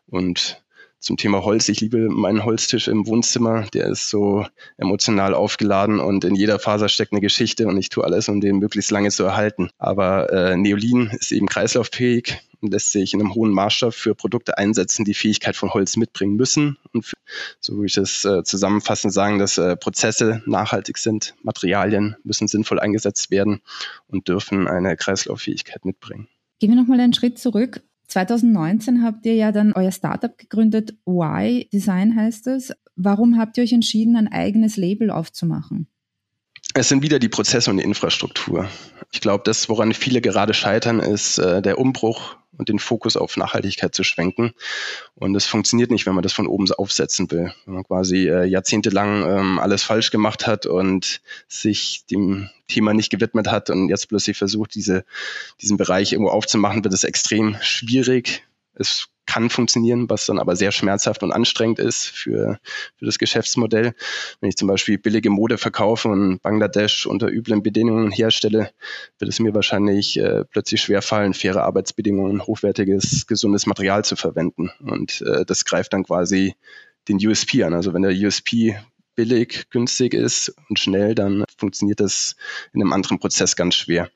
Und 0.07 0.63
zum 1.00 1.18
Thema 1.18 1.44
Holz. 1.44 1.70
Ich 1.70 1.80
liebe 1.80 2.10
meinen 2.10 2.44
Holztisch 2.44 2.88
im 2.88 3.08
Wohnzimmer. 3.08 3.68
Der 3.74 3.88
ist 3.88 4.10
so 4.10 4.46
emotional 4.78 5.34
aufgeladen 5.34 6.00
und 6.00 6.24
in 6.24 6.36
jeder 6.36 6.60
Faser 6.60 6.90
steckt 6.90 7.12
eine 7.12 7.22
Geschichte 7.22 7.68
und 7.68 7.78
ich 7.78 7.90
tue 7.90 8.04
alles, 8.04 8.30
um 8.30 8.42
den 8.42 8.58
möglichst 8.58 8.92
lange 8.92 9.10
zu 9.12 9.24
erhalten. 9.24 9.70
Aber 9.78 10.32
äh, 10.32 10.58
Neolin 10.58 11.12
ist 11.20 11.32
eben 11.32 11.48
kreislauffähig 11.48 12.40
und 12.62 12.72
lässt 12.72 12.92
sich 12.92 13.14
in 13.14 13.22
einem 13.22 13.34
hohen 13.36 13.52
Maßstab 13.52 13.94
für 13.94 14.16
Produkte 14.16 14.58
einsetzen, 14.58 15.06
die 15.06 15.14
Fähigkeit 15.14 15.56
von 15.56 15.74
Holz 15.74 15.98
mitbringen 15.98 16.36
müssen. 16.36 16.78
Und 16.94 17.06
für, 17.06 17.16
so 17.60 17.76
würde 17.76 17.88
ich 17.88 17.94
das 17.94 18.26
äh, 18.26 18.44
zusammenfassend 18.44 19.14
sagen, 19.14 19.40
dass 19.40 19.58
äh, 19.58 19.76
Prozesse 19.76 20.42
nachhaltig 20.46 20.98
sind, 20.98 21.36
Materialien 21.44 22.16
müssen 22.24 22.48
sinnvoll 22.48 22.80
eingesetzt 22.80 23.32
werden 23.32 23.62
und 24.08 24.28
dürfen 24.28 24.68
eine 24.68 24.96
Kreislauffähigkeit 24.96 25.86
mitbringen. 25.86 26.28
Gehen 26.60 26.72
wir 26.72 26.76
nochmal 26.76 27.00
einen 27.00 27.13
Schritt 27.13 27.38
zurück. 27.38 27.82
2019 28.08 29.04
habt 29.04 29.26
ihr 29.26 29.36
ja 29.36 29.52
dann 29.52 29.74
euer 29.74 29.92
Startup 29.92 30.38
gegründet, 30.38 30.98
Y 31.06 31.68
Design 31.72 32.16
heißt 32.16 32.48
es. 32.48 32.74
Warum 32.96 33.38
habt 33.38 33.58
ihr 33.58 33.64
euch 33.64 33.74
entschieden, 33.74 34.16
ein 34.16 34.28
eigenes 34.28 34.78
Label 34.78 35.12
aufzumachen? 35.12 35.88
Es 36.74 36.90
sind 36.90 37.02
wieder 37.02 37.20
die 37.20 37.30
Prozesse 37.30 37.70
und 37.70 37.78
die 37.78 37.84
Infrastruktur. 37.84 38.68
Ich 39.12 39.22
glaube, 39.22 39.44
das, 39.46 39.70
woran 39.70 39.94
viele 39.94 40.22
gerade 40.22 40.54
scheitern, 40.54 41.00
ist 41.00 41.38
äh, 41.38 41.62
der 41.62 41.80
Umbruch 41.80 42.36
und 42.58 42.70
den 42.70 42.80
Fokus 42.80 43.16
auf 43.16 43.38
Nachhaltigkeit 43.38 43.94
zu 43.94 44.04
schwenken. 44.04 44.54
Und 45.16 45.34
das 45.34 45.46
funktioniert 45.46 45.92
nicht, 45.92 46.06
wenn 46.06 46.16
man 46.16 46.24
das 46.24 46.34
von 46.34 46.48
oben 46.48 46.70
aufsetzen 46.72 47.30
will. 47.32 47.54
Wenn 47.66 47.76
man 47.76 47.84
quasi 47.84 48.28
äh, 48.28 48.46
jahrzehntelang 48.46 49.24
ähm, 49.24 49.60
alles 49.60 49.84
falsch 49.84 50.12
gemacht 50.12 50.48
hat 50.48 50.66
und 50.66 51.22
sich 51.48 52.06
dem 52.10 52.50
Thema 52.68 52.94
nicht 52.94 53.10
gewidmet 53.10 53.50
hat 53.50 53.70
und 53.70 53.90
jetzt 53.90 54.10
plötzlich 54.10 54.38
versucht, 54.38 54.76
diese, 54.76 55.06
diesen 55.62 55.78
Bereich 55.78 56.12
irgendwo 56.12 56.32
aufzumachen, 56.32 56.84
wird 56.84 56.94
es 56.94 57.04
extrem 57.04 57.58
schwierig. 57.62 58.44
Es 58.74 59.08
kann 59.27 59.51
funktionieren, 59.51 60.10
was 60.10 60.25
dann 60.25 60.39
aber 60.39 60.55
sehr 60.55 60.72
schmerzhaft 60.72 61.22
und 61.22 61.31
anstrengend 61.31 61.77
ist 61.77 62.07
für, 62.07 62.60
für 62.96 63.05
das 63.05 63.19
Geschäftsmodell. 63.19 63.93
Wenn 64.39 64.50
ich 64.50 64.55
zum 64.55 64.67
Beispiel 64.67 64.98
billige 64.98 65.29
Mode 65.29 65.60
verkaufe 65.60 66.07
und 66.07 66.41
Bangladesch 66.41 67.05
unter 67.05 67.27
üblen 67.27 67.62
Bedingungen 67.62 68.12
herstelle, 68.12 68.72
wird 69.19 69.29
es 69.29 69.39
mir 69.39 69.53
wahrscheinlich 69.53 70.17
äh, 70.17 70.46
plötzlich 70.46 70.81
schwerfallen, 70.81 71.36
faire 71.36 71.63
Arbeitsbedingungen, 71.63 72.48
hochwertiges, 72.48 73.27
gesundes 73.27 73.67
Material 73.67 74.03
zu 74.03 74.15
verwenden. 74.15 74.72
Und 74.79 75.22
äh, 75.22 75.46
das 75.46 75.65
greift 75.65 75.93
dann 75.93 76.03
quasi 76.03 76.55
den 77.07 77.17
USP 77.17 77.63
an. 77.63 77.74
Also 77.74 77.93
wenn 77.93 78.01
der 78.01 78.13
USP 78.13 78.77
billig, 79.15 79.69
günstig 79.72 80.13
ist 80.13 80.55
und 80.69 80.79
schnell, 80.79 81.15
dann 81.15 81.43
funktioniert 81.58 82.00
das 82.00 82.36
in 82.74 82.82
einem 82.82 82.94
anderen 82.94 83.20
Prozess 83.20 83.56
ganz 83.56 83.76
schwer. 83.76 84.10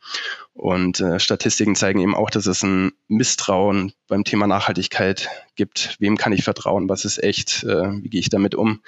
Und 0.54 1.00
äh, 1.00 1.20
Statistiken 1.20 1.76
zeigen 1.76 2.00
eben 2.02 2.14
auch, 2.14 2.30
dass 2.30 2.46
es 2.46 2.62
ein 2.62 2.92
Misstrauen 3.08 3.94
beim 4.08 4.26
Thema 4.26 4.48
Nachhaltigkeit 4.48 5.30
gibt. 5.56 5.96
Wem 6.00 6.18
kann 6.18 6.34
ich 6.34 6.44
vertrauen? 6.44 6.90
Was 6.90 7.06
ist 7.06 7.24
echt? 7.24 7.64
Äh, 7.64 8.04
wie 8.04 8.10
gehe 8.10 8.20
ich 8.20 8.30
damit 8.30 8.54
um? 8.54 8.82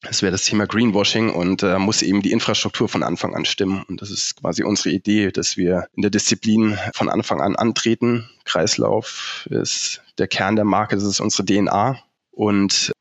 Das 0.00 0.22
wäre 0.22 0.32
das 0.32 0.44
Thema 0.44 0.66
Greenwashing 0.66 1.30
und 1.30 1.62
äh, 1.62 1.78
muss 1.78 2.02
eben 2.02 2.22
die 2.22 2.32
Infrastruktur 2.32 2.88
von 2.88 3.02
Anfang 3.02 3.34
an 3.34 3.44
stimmen. 3.44 3.84
Und 3.88 4.00
das 4.00 4.10
ist 4.10 4.40
quasi 4.40 4.62
unsere 4.64 4.90
Idee, 4.90 5.30
dass 5.30 5.56
wir 5.56 5.86
in 5.94 6.02
der 6.02 6.10
Disziplin 6.10 6.78
von 6.94 7.10
Anfang 7.10 7.40
an 7.40 7.56
antreten. 7.56 8.28
Kreislauf 8.44 9.46
ist 9.50 10.02
der 10.18 10.28
Kern 10.28 10.56
der 10.56 10.64
Marke, 10.64 10.96
das 10.96 11.04
ist 11.04 11.20
unsere 11.20 11.44
DNA. 11.44 12.02
Und 12.30 12.91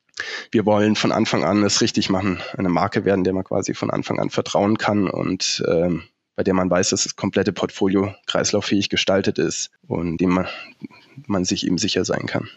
wir 0.52 0.66
wollen 0.66 0.96
von 0.96 1.12
Anfang 1.12 1.44
an 1.44 1.64
es 1.64 1.82
richtig 1.82 2.10
machen, 2.10 2.40
eine 2.58 2.70
Marke 2.70 3.06
werden, 3.06 3.24
der 3.24 3.34
man 3.34 3.44
quasi 3.44 3.74
von 3.74 3.90
Anfang 3.90 4.20
an 4.20 4.30
vertrauen 4.30 4.78
kann 4.78 5.10
und 5.10 5.64
ähm, 5.68 6.04
bei 6.36 6.44
der 6.44 6.54
man 6.54 6.70
weiß, 6.70 6.90
dass 6.90 7.04
das 7.04 7.16
komplette 7.16 7.54
Portfolio 7.54 8.14
kreislauffähig 8.26 8.90
gestaltet 8.90 9.38
ist 9.38 9.72
und 9.88 10.18
dem 10.18 10.32
man, 10.32 10.48
man 11.28 11.46
sich 11.46 11.66
eben 11.66 11.78
sicher 11.78 12.06
sein 12.06 12.26
kann. 12.26 12.50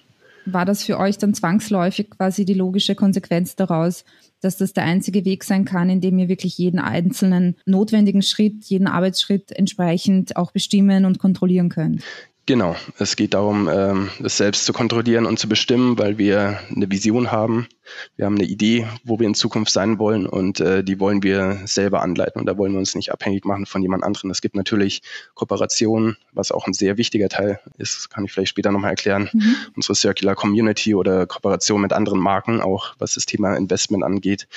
War 0.47 0.65
das 0.65 0.85
für 0.85 0.99
euch 0.99 1.17
dann 1.17 1.33
zwangsläufig 1.33 2.11
quasi 2.11 2.45
die 2.45 2.55
logische 2.55 2.95
Konsequenz 2.95 3.57
daraus, 3.57 4.05
dass 4.41 4.59
das 4.59 4.75
der 4.75 4.85
einzige 4.85 5.25
Weg 5.25 5.43
sein 5.43 5.65
kann, 5.65 5.89
in 5.89 6.03
dem 6.03 6.19
ihr 6.19 6.29
wirklich 6.29 6.59
jeden 6.59 6.79
einzelnen 6.79 7.57
notwendigen 7.65 8.21
Schritt, 8.21 8.65
jeden 8.65 8.87
Arbeitsschritt 8.87 9.53
entsprechend 9.53 10.37
auch 10.37 10.51
bestimmen 10.51 11.07
und 11.07 11.19
kontrollieren 11.19 11.71
könnt? 11.71 12.03
Genau, 12.47 12.77
es 12.99 13.17
geht 13.17 13.33
darum, 13.33 13.71
ähm, 13.73 14.11
das 14.21 14.37
selbst 14.37 14.67
zu 14.67 14.75
kontrollieren 14.75 15.25
und 15.25 15.39
zu 15.39 15.49
bestimmen, 15.49 15.99
weil 15.99 16.19
wir 16.19 16.61
eine 16.69 16.91
Vision 16.91 17.33
haben. 17.33 17.69
Wir 18.17 18.27
haben 18.27 18.35
eine 18.35 18.45
Idee, 18.45 18.87
wo 19.03 19.19
wir 19.19 19.27
in 19.27 19.35
Zukunft 19.35 19.73
sein 19.73 19.99
wollen 19.99 20.27
und 20.27 20.61
äh, 20.61 20.85
die 20.85 21.01
wollen 21.01 21.23
wir 21.23 21.61
selber 21.65 22.03
anleiten 22.03 22.41
und 22.41 22.47
da 22.47 22.59
wollen 22.59 22.73
wir 22.73 22.81
uns 22.81 22.95
nicht 22.95 23.13
abhängig 23.13 23.47
machen 23.47 23.65
von 23.65 23.81
jemand 23.81 24.05
anderem. 24.05 24.31
Es 24.31 24.43
gibt 24.43 24.57
natürlich 24.57 25.01
Kooperationen, 25.35 26.19
was 26.33 26.53
auch 26.53 26.67
ein 26.67 26.75
sehr 26.75 26.99
wichtiger 26.99 27.31
Teil 27.31 27.61
ist, 27.79 28.11
kann 28.11 28.27
ich 28.27 28.33
vielleicht 28.33 28.51
später 28.51 28.73
nochmal 28.73 28.91
erklären. 28.91 29.31
Mhm. 29.33 29.57
Unsere 29.77 29.95
Circular 29.95 30.35
Community 30.35 30.95
oder 30.95 31.27
Kooperation 31.27 31.81
mit 31.81 31.95
anderen 31.95 32.21
Marken, 32.21 32.61
auch 32.61 32.95
was 32.99 33.15
das 33.15 33.25
Thema 33.25 33.57
Investment 33.57 34.05
angeht, 34.05 34.49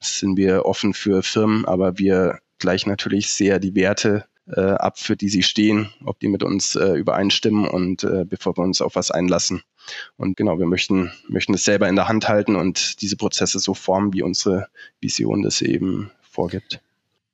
sind 0.00 0.36
wir 0.36 0.66
offen 0.66 0.94
für 0.94 1.22
Firmen, 1.22 1.64
aber 1.64 1.96
wir 1.96 2.40
gleichen 2.58 2.90
natürlich 2.90 3.30
sehr 3.30 3.60
die 3.60 3.76
Werte 3.76 4.24
äh, 4.48 4.60
ab, 4.60 4.98
für 4.98 5.16
die 5.16 5.28
sie 5.28 5.42
stehen, 5.42 5.90
ob 6.04 6.20
die 6.20 6.28
mit 6.28 6.42
uns 6.42 6.76
äh, 6.76 6.94
übereinstimmen 6.94 7.66
und 7.66 8.04
äh, 8.04 8.24
bevor 8.24 8.56
wir 8.56 8.62
uns 8.62 8.80
auf 8.80 8.96
was 8.96 9.10
einlassen. 9.10 9.62
Und 10.16 10.36
genau, 10.36 10.58
wir 10.58 10.66
möchten, 10.66 11.12
möchten 11.28 11.54
es 11.54 11.64
selber 11.64 11.88
in 11.88 11.96
der 11.96 12.08
Hand 12.08 12.28
halten 12.28 12.56
und 12.56 13.00
diese 13.02 13.16
Prozesse 13.16 13.58
so 13.58 13.74
formen, 13.74 14.12
wie 14.12 14.22
unsere 14.22 14.68
Vision 15.00 15.42
das 15.42 15.62
eben 15.62 16.10
vorgibt. 16.22 16.80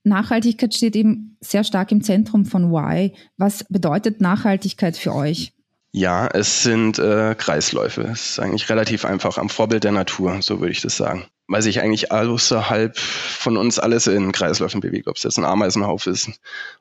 Nachhaltigkeit 0.04 0.75
steht 0.75 0.97
eben 0.97 1.37
sehr 1.40 1.64
stark 1.64 1.92
im 1.92 2.02
Zentrum 2.02 2.45
von 2.45 2.73
Y. 2.73 3.12
Was 3.37 3.64
bedeutet 3.64 4.21
Nachhaltigkeit 4.21 4.97
für 4.97 5.14
euch? 5.14 5.52
Ja, 5.92 6.26
es 6.26 6.62
sind 6.62 6.99
äh, 6.99 7.34
Kreisläufe. 7.37 8.02
Es 8.02 8.30
ist 8.30 8.38
eigentlich 8.40 8.68
relativ 8.70 9.04
einfach 9.04 9.38
am 9.38 9.50
Vorbild 9.50 9.84
der 9.84 9.92
Natur, 9.92 10.40
so 10.40 10.61
würde 10.61 10.72
ich 10.72 10.80
das 10.80 10.96
sagen 10.96 11.26
weil 11.52 11.62
sich 11.62 11.80
eigentlich 11.80 12.11
außerhalb 12.11 12.96
von 12.96 13.58
uns 13.58 13.78
alles 13.78 14.06
in 14.06 14.32
Kreisläufen 14.32 14.80
bewegt, 14.80 15.06
ob 15.06 15.16
es 15.16 15.22
jetzt 15.22 15.38
ein 15.38 15.44
Ameisenhauf 15.44 16.06
ist 16.06 16.30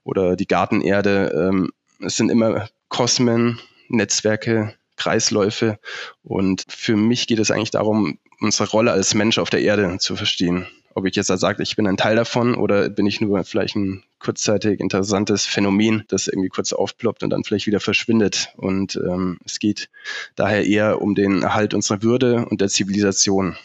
oder 0.04 0.38
die 0.38 0.48
Gartenerde. 0.48 1.50
Ähm, 1.50 1.72
es 2.00 2.16
sind 2.16 2.30
immer 2.30 2.70
Kosmen, 2.88 3.60
Netzwerke, 3.90 4.76
Kreisläufe. 4.96 5.78
Und 6.24 6.64
für 6.70 6.96
mich 6.96 7.28
geht 7.28 7.40
es 7.40 7.52
eigentlich 7.52 7.72
darum, 7.72 8.18
unsere 8.40 8.70
Rolle 8.70 8.92
als 8.92 9.14
Mensch 9.14 9.40
auf 9.40 9.50
der 9.50 9.62
Erde 9.62 9.98
zu 10.00 10.16
verstehen. 10.16 10.68
Ob 10.94 11.06
ich 11.06 11.16
jetzt 11.16 11.30
da 11.30 11.38
sage, 11.38 11.64
ich 11.64 11.76
bin 11.76 11.88
ein 11.88 11.98
Teil 11.98 12.16
davon 12.16 12.56
oder 12.56 12.90
bin 12.90 13.06
ich 13.06 13.22
nur 13.22 13.44
vielleicht 13.44 13.76
ein 13.76 14.04
kurzzeitig 14.20 14.80
interessantes 14.80 15.46
Phänomen, 15.46 16.04
das 16.08 16.28
irgendwie 16.28 16.50
kurz 16.50 16.74
aufploppt 16.74 17.24
und 17.24 17.30
dann 17.30 17.44
vielleicht 17.44 17.68
wieder 17.68 17.80
verschwindet. 17.80 18.54
Und 18.58 18.96
ähm, 18.96 19.40
es 19.46 19.60
geht 19.60 19.90
daher 20.36 20.66
eher 20.66 21.02
um 21.02 21.16
den 21.16 21.44
Erhalt 21.44 21.74
unserer 21.74 22.04
Würde 22.04 22.46
und 22.46 22.62
der 22.62 22.70
Zivilisation 22.70 23.56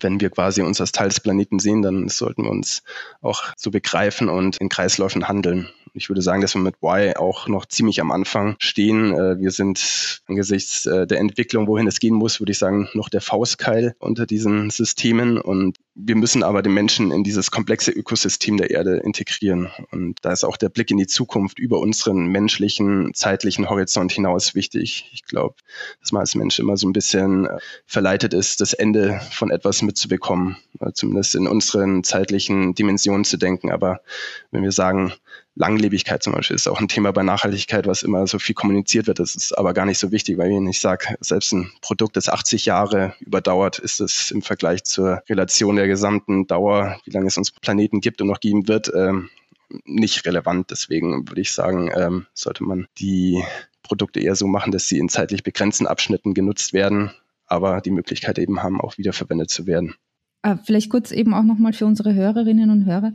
wenn 0.00 0.20
wir 0.20 0.30
quasi 0.30 0.62
uns 0.62 0.80
als 0.80 0.92
Teil 0.92 1.08
des 1.08 1.20
Planeten 1.20 1.58
sehen, 1.58 1.82
dann 1.82 2.08
sollten 2.08 2.44
wir 2.44 2.50
uns 2.50 2.82
auch 3.20 3.42
so 3.56 3.70
begreifen 3.70 4.28
und 4.28 4.56
in 4.58 4.68
Kreisläufen 4.68 5.28
handeln. 5.28 5.68
Ich 5.94 6.08
würde 6.08 6.22
sagen, 6.22 6.40
dass 6.40 6.54
wir 6.54 6.62
mit 6.62 6.76
Y 6.82 7.16
auch 7.16 7.48
noch 7.48 7.66
ziemlich 7.66 8.00
am 8.00 8.12
Anfang 8.12 8.56
stehen. 8.58 9.12
Äh, 9.12 9.38
wir 9.38 9.50
sind 9.50 10.22
angesichts 10.26 10.86
äh, 10.86 11.06
der 11.06 11.18
Entwicklung, 11.18 11.66
wohin 11.66 11.86
es 11.86 12.00
gehen 12.00 12.14
muss, 12.14 12.40
würde 12.40 12.52
ich 12.52 12.58
sagen, 12.58 12.88
noch 12.94 13.10
der 13.10 13.20
Faustkeil 13.20 13.94
unter 13.98 14.24
diesen 14.24 14.70
Systemen. 14.70 15.38
Und 15.38 15.76
wir 15.94 16.16
müssen 16.16 16.42
aber 16.42 16.62
den 16.62 16.72
Menschen 16.72 17.12
in 17.12 17.22
dieses 17.22 17.50
komplexe 17.50 17.90
Ökosystem 17.90 18.56
der 18.56 18.70
Erde 18.70 18.96
integrieren. 18.98 19.70
Und 19.90 20.18
da 20.22 20.32
ist 20.32 20.44
auch 20.44 20.56
der 20.56 20.70
Blick 20.70 20.90
in 20.90 20.96
die 20.96 21.06
Zukunft 21.06 21.58
über 21.58 21.80
unseren 21.80 22.26
menschlichen, 22.28 23.12
zeitlichen 23.14 23.68
Horizont 23.68 24.10
hinaus 24.10 24.54
wichtig. 24.54 25.10
Ich 25.12 25.24
glaube, 25.24 25.56
dass 26.00 26.12
man 26.12 26.20
als 26.20 26.34
Mensch 26.34 26.58
immer 26.58 26.78
so 26.78 26.88
ein 26.88 26.94
bisschen 26.94 27.46
äh, 27.46 27.58
verleitet 27.84 28.32
ist, 28.32 28.62
das 28.62 28.72
Ende 28.72 29.20
von 29.30 29.50
etwas 29.50 29.82
mitzubekommen, 29.82 30.56
zumindest 30.94 31.34
in 31.34 31.46
unseren 31.46 32.04
zeitlichen 32.04 32.74
Dimensionen 32.74 33.24
zu 33.24 33.36
denken. 33.36 33.70
Aber 33.70 34.00
wenn 34.50 34.62
wir 34.62 34.72
sagen, 34.72 35.12
Langlebigkeit 35.54 36.22
zum 36.22 36.32
Beispiel 36.32 36.56
ist 36.56 36.66
auch 36.66 36.80
ein 36.80 36.88
Thema 36.88 37.12
bei 37.12 37.22
Nachhaltigkeit, 37.22 37.86
was 37.86 38.02
immer 38.02 38.26
so 38.26 38.38
viel 38.38 38.54
kommuniziert 38.54 39.06
wird. 39.06 39.18
Das 39.18 39.34
ist 39.34 39.52
aber 39.56 39.74
gar 39.74 39.84
nicht 39.84 39.98
so 39.98 40.10
wichtig, 40.10 40.38
weil 40.38 40.50
wenn 40.50 40.66
ich 40.66 40.80
sage, 40.80 41.14
selbst 41.20 41.52
ein 41.52 41.70
Produkt, 41.82 42.16
das 42.16 42.28
80 42.28 42.64
Jahre 42.64 43.14
überdauert, 43.20 43.78
ist 43.78 44.00
es 44.00 44.30
im 44.30 44.40
Vergleich 44.40 44.84
zur 44.84 45.22
Relation 45.28 45.76
der 45.76 45.88
gesamten 45.88 46.46
Dauer, 46.46 46.98
wie 47.04 47.10
lange 47.10 47.26
es 47.26 47.36
uns 47.36 47.50
Planeten 47.50 48.00
gibt 48.00 48.22
und 48.22 48.28
noch 48.28 48.40
geben 48.40 48.66
wird, 48.66 48.90
ähm, 48.94 49.28
nicht 49.84 50.24
relevant. 50.24 50.70
Deswegen 50.70 51.28
würde 51.28 51.40
ich 51.40 51.52
sagen, 51.52 51.90
ähm, 51.94 52.26
sollte 52.32 52.64
man 52.64 52.86
die 52.98 53.42
Produkte 53.82 54.20
eher 54.20 54.36
so 54.36 54.46
machen, 54.46 54.72
dass 54.72 54.88
sie 54.88 54.98
in 54.98 55.10
zeitlich 55.10 55.42
begrenzten 55.42 55.86
Abschnitten 55.86 56.32
genutzt 56.32 56.72
werden, 56.72 57.10
aber 57.46 57.82
die 57.82 57.90
Möglichkeit 57.90 58.38
eben 58.38 58.62
haben, 58.62 58.80
auch 58.80 58.96
wiederverwendet 58.96 59.50
zu 59.50 59.66
werden. 59.66 59.94
Äh, 60.42 60.56
vielleicht 60.64 60.90
kurz 60.90 61.10
eben 61.10 61.34
auch 61.34 61.44
nochmal 61.44 61.72
für 61.72 61.86
unsere 61.86 62.14
Hörerinnen 62.14 62.70
und 62.70 62.86
Hörer 62.86 63.12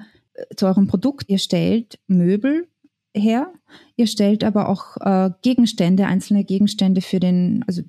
zu 0.55 0.65
eurem 0.65 0.87
Produkt. 0.87 1.29
Ihr 1.29 1.39
stellt 1.39 1.99
Möbel 2.07 2.67
her, 3.13 3.51
ihr 3.95 4.07
stellt 4.07 4.43
aber 4.43 4.69
auch 4.69 4.97
äh, 4.97 5.31
Gegenstände, 5.41 6.05
einzelne 6.05 6.43
Gegenstände 6.43 7.01
für 7.01 7.19
den, 7.19 7.63
also 7.67 7.81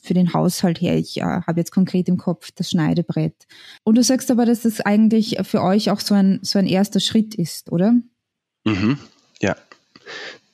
für 0.00 0.14
den 0.14 0.34
Haushalt 0.34 0.80
her. 0.80 0.96
Ich 0.96 1.18
äh, 1.18 1.22
habe 1.22 1.60
jetzt 1.60 1.70
konkret 1.70 2.08
im 2.08 2.18
Kopf 2.18 2.50
das 2.54 2.70
Schneidebrett. 2.70 3.46
Und 3.84 3.96
du 3.96 4.02
sagst 4.02 4.30
aber, 4.30 4.44
dass 4.44 4.62
das 4.62 4.80
eigentlich 4.80 5.38
für 5.42 5.62
euch 5.62 5.90
auch 5.90 6.00
so 6.00 6.14
ein, 6.14 6.40
so 6.42 6.58
ein 6.58 6.66
erster 6.66 7.00
Schritt 7.00 7.34
ist, 7.34 7.72
oder? 7.72 7.94
Mhm. 8.64 8.98
Ja, 9.40 9.56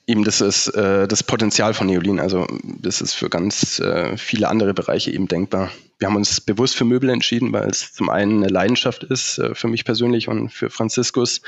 eben 0.07 0.23
das 0.23 0.41
ist 0.41 0.67
äh, 0.69 1.07
das 1.07 1.23
Potenzial 1.23 1.73
von 1.73 1.87
Neolin. 1.87 2.19
Also 2.19 2.47
das 2.63 3.01
ist 3.01 3.13
für 3.13 3.29
ganz 3.29 3.79
äh, 3.79 4.17
viele 4.17 4.49
andere 4.49 4.73
Bereiche 4.73 5.11
eben 5.11 5.27
denkbar. 5.27 5.71
Wir 5.99 6.07
haben 6.07 6.15
uns 6.15 6.41
bewusst 6.41 6.75
für 6.75 6.83
Möbel 6.83 7.11
entschieden, 7.11 7.53
weil 7.53 7.69
es 7.69 7.93
zum 7.93 8.09
einen 8.09 8.37
eine 8.41 8.51
Leidenschaft 8.51 9.03
ist 9.03 9.37
äh, 9.37 9.53
für 9.53 9.67
mich 9.67 9.85
persönlich 9.85 10.27
und 10.27 10.49
für 10.49 10.71
Franziskus. 10.71 11.41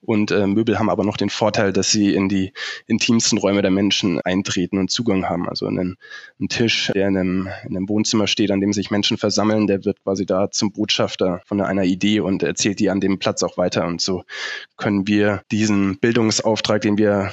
Und 0.00 0.30
äh, 0.30 0.46
Möbel 0.46 0.78
haben 0.78 0.88
aber 0.88 1.04
noch 1.04 1.18
den 1.18 1.28
Vorteil, 1.28 1.74
dass 1.74 1.90
sie 1.90 2.14
in 2.14 2.30
die 2.30 2.54
intimsten 2.86 3.36
Räume 3.38 3.60
der 3.60 3.70
Menschen 3.70 4.20
eintreten 4.22 4.78
und 4.78 4.90
Zugang 4.90 5.28
haben. 5.28 5.46
Also 5.46 5.66
einen, 5.66 5.98
ein 6.40 6.48
Tisch, 6.48 6.90
der 6.94 7.08
in 7.08 7.18
einem, 7.18 7.48
in 7.68 7.76
einem 7.76 7.88
Wohnzimmer 7.90 8.26
steht, 8.26 8.50
an 8.50 8.60
dem 8.60 8.72
sich 8.72 8.90
Menschen 8.90 9.18
versammeln, 9.18 9.66
der 9.66 9.84
wird 9.84 10.02
quasi 10.02 10.24
da 10.24 10.50
zum 10.50 10.72
Botschafter 10.72 11.42
von 11.44 11.60
einer 11.60 11.84
Idee 11.84 12.20
und 12.20 12.42
erzählt 12.42 12.80
die 12.80 12.88
an 12.88 13.00
dem 13.00 13.18
Platz 13.18 13.42
auch 13.42 13.58
weiter. 13.58 13.86
Und 13.86 14.00
so 14.00 14.24
können 14.78 15.06
wir 15.06 15.42
diesen 15.50 15.98
Bildungsauftrag, 15.98 16.80
den 16.80 16.96
wir 16.96 17.32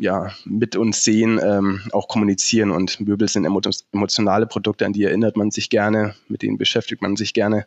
ja, 0.00 0.32
mit 0.44 0.76
uns 0.76 1.04
sehen, 1.04 1.40
ähm, 1.42 1.80
auch 1.92 2.08
kommunizieren. 2.08 2.70
Und 2.70 3.00
Möbel 3.00 3.28
sind 3.28 3.44
emotionale 3.44 4.46
Produkte, 4.46 4.86
an 4.86 4.92
die 4.92 5.04
erinnert 5.04 5.36
man 5.36 5.50
sich 5.50 5.70
gerne, 5.70 6.14
mit 6.28 6.42
denen 6.42 6.58
beschäftigt 6.58 7.02
man 7.02 7.16
sich 7.16 7.34
gerne. 7.34 7.66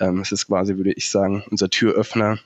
Ähm, 0.00 0.20
es 0.20 0.32
ist 0.32 0.46
quasi, 0.46 0.76
würde 0.76 0.92
ich 0.92 1.10
sagen, 1.10 1.44
unser 1.50 1.70
Türöffner 1.70 2.38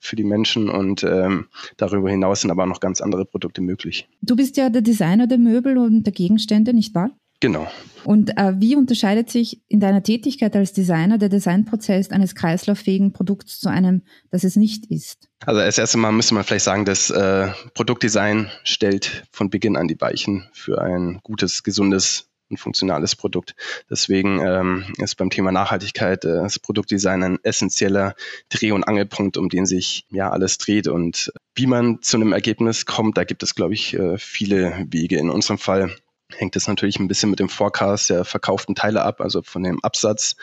für 0.00 0.16
die 0.16 0.24
Menschen 0.24 0.68
und 0.68 1.02
ähm, 1.02 1.46
darüber 1.76 2.08
hinaus 2.10 2.42
sind 2.42 2.50
aber 2.50 2.66
noch 2.66 2.80
ganz 2.80 3.00
andere 3.00 3.24
Produkte 3.24 3.60
möglich. 3.60 4.08
Du 4.22 4.36
bist 4.36 4.56
ja 4.56 4.70
der 4.70 4.82
Designer 4.82 5.26
der 5.26 5.38
Möbel 5.38 5.76
und 5.76 6.04
der 6.04 6.12
Gegenstände, 6.12 6.72
nicht 6.72 6.94
wahr? 6.94 7.10
Genau. 7.40 7.68
Und 8.04 8.36
äh, 8.36 8.52
wie 8.56 8.74
unterscheidet 8.74 9.30
sich 9.30 9.60
in 9.68 9.80
deiner 9.80 10.02
Tätigkeit 10.02 10.56
als 10.56 10.72
Designer 10.72 11.18
der 11.18 11.28
Designprozess 11.28 12.10
eines 12.10 12.34
kreislauffähigen 12.34 13.12
Produkts 13.12 13.60
zu 13.60 13.68
einem, 13.68 14.02
das 14.30 14.44
es 14.44 14.56
nicht 14.56 14.86
ist? 14.86 15.28
Also 15.46 15.60
als 15.60 15.78
erstes 15.78 16.00
Mal 16.00 16.10
müsste 16.10 16.34
man 16.34 16.44
vielleicht 16.44 16.64
sagen, 16.64 16.84
dass 16.84 17.10
äh, 17.10 17.48
Produktdesign 17.74 18.50
stellt 18.64 19.24
von 19.30 19.50
Beginn 19.50 19.76
an 19.76 19.88
die 19.88 20.00
Weichen 20.00 20.48
für 20.52 20.80
ein 20.80 21.20
gutes, 21.22 21.62
gesundes 21.62 22.28
und 22.50 22.58
funktionales 22.58 23.14
Produkt. 23.14 23.54
Deswegen 23.90 24.40
ähm, 24.40 24.84
ist 24.98 25.16
beim 25.16 25.30
Thema 25.30 25.52
Nachhaltigkeit 25.52 26.24
äh, 26.24 26.28
das 26.28 26.58
Produktdesign 26.58 27.22
ein 27.22 27.38
essentieller 27.42 28.14
Dreh- 28.48 28.72
und 28.72 28.84
Angelpunkt, 28.84 29.36
um 29.36 29.48
den 29.48 29.66
sich 29.66 30.06
ja 30.10 30.30
alles 30.30 30.58
dreht. 30.58 30.88
Und 30.88 31.32
wie 31.54 31.66
man 31.66 32.00
zu 32.02 32.16
einem 32.16 32.32
Ergebnis 32.32 32.86
kommt, 32.86 33.18
da 33.18 33.24
gibt 33.24 33.42
es, 33.42 33.54
glaube 33.54 33.74
ich, 33.74 33.94
äh, 33.94 34.16
viele 34.18 34.86
Wege. 34.88 35.18
In 35.18 35.30
unserem 35.30 35.58
Fall 35.58 35.94
hängt 36.36 36.56
es 36.56 36.68
natürlich 36.68 36.98
ein 36.98 37.08
bisschen 37.08 37.30
mit 37.30 37.38
dem 37.38 37.48
Forecast 37.48 38.10
der 38.10 38.24
verkauften 38.24 38.74
Teile 38.74 39.02
ab, 39.02 39.20
also 39.20 39.42
von 39.42 39.62
dem 39.62 39.82
Absatz. 39.82 40.36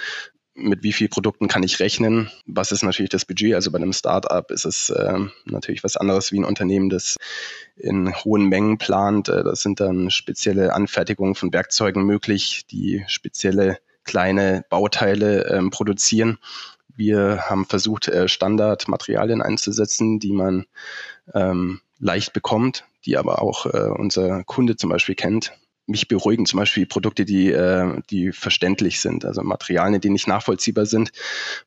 Mit 0.57 0.83
wie 0.83 0.93
vielen 0.93 1.09
Produkten 1.09 1.49
kann 1.49 1.63
ich 1.63 1.79
rechnen? 1.79 2.31
Was 2.45 2.71
ist 2.71 2.81
natürlich 2.81 3.09
das 3.09 3.25
Budget? 3.25 3.55
Also 3.55 3.71
bei 3.71 3.77
einem 3.77 3.91
Startup 3.91 4.49
ist 4.51 4.63
es 4.63 4.89
äh, 4.89 5.19
natürlich 5.43 5.83
was 5.83 5.97
anderes 5.97 6.31
wie 6.31 6.39
ein 6.39 6.45
Unternehmen, 6.45 6.89
das 6.89 7.17
in 7.75 8.15
hohen 8.15 8.47
Mengen 8.47 8.77
plant. 8.77 9.27
Äh, 9.27 9.43
das 9.43 9.61
sind 9.61 9.81
dann 9.81 10.09
spezielle 10.11 10.73
Anfertigungen 10.73 11.35
von 11.35 11.51
Werkzeugen 11.51 12.05
möglich, 12.05 12.65
die 12.71 13.03
spezielle 13.07 13.79
kleine 14.05 14.63
Bauteile 14.69 15.45
ähm, 15.49 15.71
produzieren. 15.71 16.37
Wir 16.95 17.49
haben 17.49 17.65
versucht, 17.65 18.07
äh, 18.07 18.29
Standardmaterialien 18.29 19.41
einzusetzen, 19.41 20.19
die 20.19 20.31
man 20.31 20.65
ähm, 21.33 21.81
leicht 21.99 22.31
bekommt, 22.31 22.85
die 23.03 23.17
aber 23.17 23.41
auch 23.41 23.65
äh, 23.65 23.89
unser 23.89 24.45
Kunde 24.45 24.77
zum 24.77 24.89
Beispiel 24.89 25.15
kennt 25.15 25.51
mich 25.87 26.07
beruhigen 26.07 26.45
zum 26.45 26.59
Beispiel 26.59 26.85
Produkte, 26.85 27.25
die, 27.25 27.51
äh, 27.51 28.01
die 28.09 28.31
verständlich 28.31 28.99
sind, 28.99 29.25
also 29.25 29.41
Materialien, 29.43 30.01
die 30.01 30.09
nicht 30.09 30.27
nachvollziehbar 30.27 30.85
sind. 30.85 31.11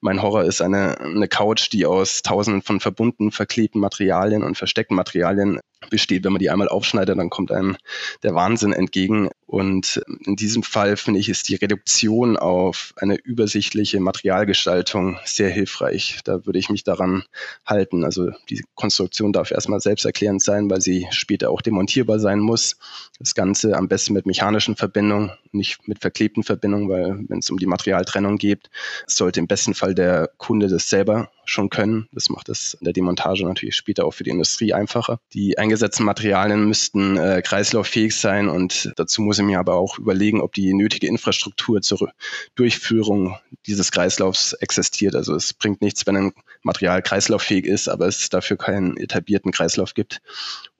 Mein 0.00 0.22
Horror 0.22 0.44
ist 0.44 0.60
eine, 0.60 1.00
eine 1.00 1.28
Couch, 1.28 1.72
die 1.72 1.86
aus 1.86 2.22
tausenden 2.22 2.62
von 2.62 2.80
verbunden, 2.80 3.30
verklebten 3.30 3.80
Materialien 3.80 4.42
und 4.42 4.56
versteckten 4.56 4.96
Materialien 4.96 5.60
besteht. 5.90 6.24
Wenn 6.24 6.32
man 6.32 6.40
die 6.40 6.50
einmal 6.50 6.68
aufschneidet, 6.68 7.18
dann 7.18 7.30
kommt 7.30 7.52
einem 7.52 7.76
der 8.22 8.34
Wahnsinn 8.34 8.72
entgegen. 8.72 9.30
Und 9.46 10.02
in 10.26 10.36
diesem 10.36 10.62
Fall 10.62 10.96
finde 10.96 11.20
ich, 11.20 11.28
ist 11.28 11.48
die 11.48 11.54
Reduktion 11.54 12.36
auf 12.36 12.92
eine 12.96 13.16
übersichtliche 13.16 14.00
Materialgestaltung 14.00 15.18
sehr 15.24 15.48
hilfreich. 15.48 16.18
Da 16.24 16.44
würde 16.44 16.58
ich 16.58 16.68
mich 16.68 16.84
daran 16.84 17.24
halten. 17.64 18.04
Also 18.04 18.30
die 18.50 18.62
Konstruktion 18.74 19.32
darf 19.32 19.50
erstmal 19.50 19.80
selbsterklärend 19.80 20.42
sein, 20.42 20.68
weil 20.68 20.80
sie 20.80 21.06
später 21.10 21.50
auch 21.50 21.62
demontierbar 21.62 22.18
sein 22.18 22.40
muss. 22.40 22.76
Das 23.18 23.34
Ganze 23.34 23.76
am 23.76 23.88
besten 23.88 24.07
mit 24.10 24.26
mechanischen 24.26 24.76
Verbindungen, 24.76 25.32
nicht 25.52 25.86
mit 25.88 26.00
verklebten 26.00 26.42
Verbindungen, 26.42 26.88
weil 26.88 27.24
wenn 27.28 27.38
es 27.38 27.50
um 27.50 27.58
die 27.58 27.66
Materialtrennung 27.66 28.36
geht, 28.36 28.70
sollte 29.06 29.40
im 29.40 29.46
besten 29.46 29.74
Fall 29.74 29.94
der 29.94 30.30
Kunde 30.36 30.68
das 30.68 30.88
selber 30.88 31.30
schon 31.44 31.70
können. 31.70 32.08
Das 32.12 32.28
macht 32.28 32.48
es 32.48 32.74
in 32.74 32.84
der 32.84 32.92
Demontage 32.92 33.44
natürlich 33.44 33.76
später 33.76 34.04
auch 34.04 34.12
für 34.12 34.24
die 34.24 34.30
Industrie 34.30 34.74
einfacher. 34.74 35.18
Die 35.32 35.58
eingesetzten 35.58 36.04
Materialien 36.04 36.66
müssten 36.66 37.16
äh, 37.16 37.42
kreislauffähig 37.42 38.14
sein 38.14 38.48
und 38.48 38.92
dazu 38.96 39.22
muss 39.22 39.38
ich 39.38 39.44
mir 39.44 39.58
aber 39.58 39.74
auch 39.74 39.98
überlegen, 39.98 40.40
ob 40.40 40.52
die 40.52 40.74
nötige 40.74 41.06
Infrastruktur 41.06 41.80
zur 41.80 42.10
Durchführung 42.54 43.36
dieses 43.66 43.90
Kreislaufs 43.90 44.52
existiert. 44.54 45.14
Also 45.14 45.34
es 45.34 45.54
bringt 45.54 45.80
nichts, 45.80 46.06
wenn 46.06 46.16
ein 46.16 46.32
Material 46.62 47.02
kreislauffähig 47.02 47.64
ist, 47.64 47.88
aber 47.88 48.06
es 48.06 48.28
dafür 48.28 48.56
keinen 48.56 48.96
etablierten 48.96 49.52
Kreislauf 49.52 49.94
gibt. 49.94 50.20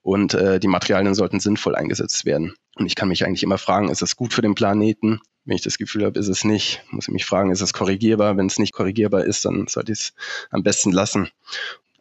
Und 0.01 0.33
äh, 0.33 0.59
die 0.59 0.67
Materialien 0.67 1.13
sollten 1.13 1.39
sinnvoll 1.39 1.75
eingesetzt 1.75 2.25
werden. 2.25 2.55
Und 2.79 2.85
ich 2.85 2.95
kann 2.95 3.09
mich 3.09 3.25
eigentlich 3.25 3.43
immer 3.43 3.57
fragen, 3.57 3.89
ist 3.89 4.01
es 4.01 4.15
gut 4.15 4.33
für 4.33 4.41
den 4.41 4.55
Planeten? 4.55 5.19
Wenn 5.43 5.55
ich 5.55 5.61
das 5.61 5.77
Gefühl 5.77 6.05
habe, 6.05 6.17
ist 6.17 6.29
es 6.29 6.45
nicht, 6.45 6.81
muss 6.91 7.07
ich 7.07 7.13
mich 7.13 7.25
fragen, 7.25 7.51
ist 7.51 7.61
es 7.61 7.73
korrigierbar? 7.73 8.37
Wenn 8.37 8.45
es 8.45 8.57
nicht 8.57 8.73
korrigierbar 8.73 9.25
ist, 9.25 9.43
dann 9.43 9.67
sollte 9.67 9.91
ich 9.91 9.99
es 9.99 10.13
am 10.49 10.63
besten 10.63 10.91
lassen. 10.91 11.29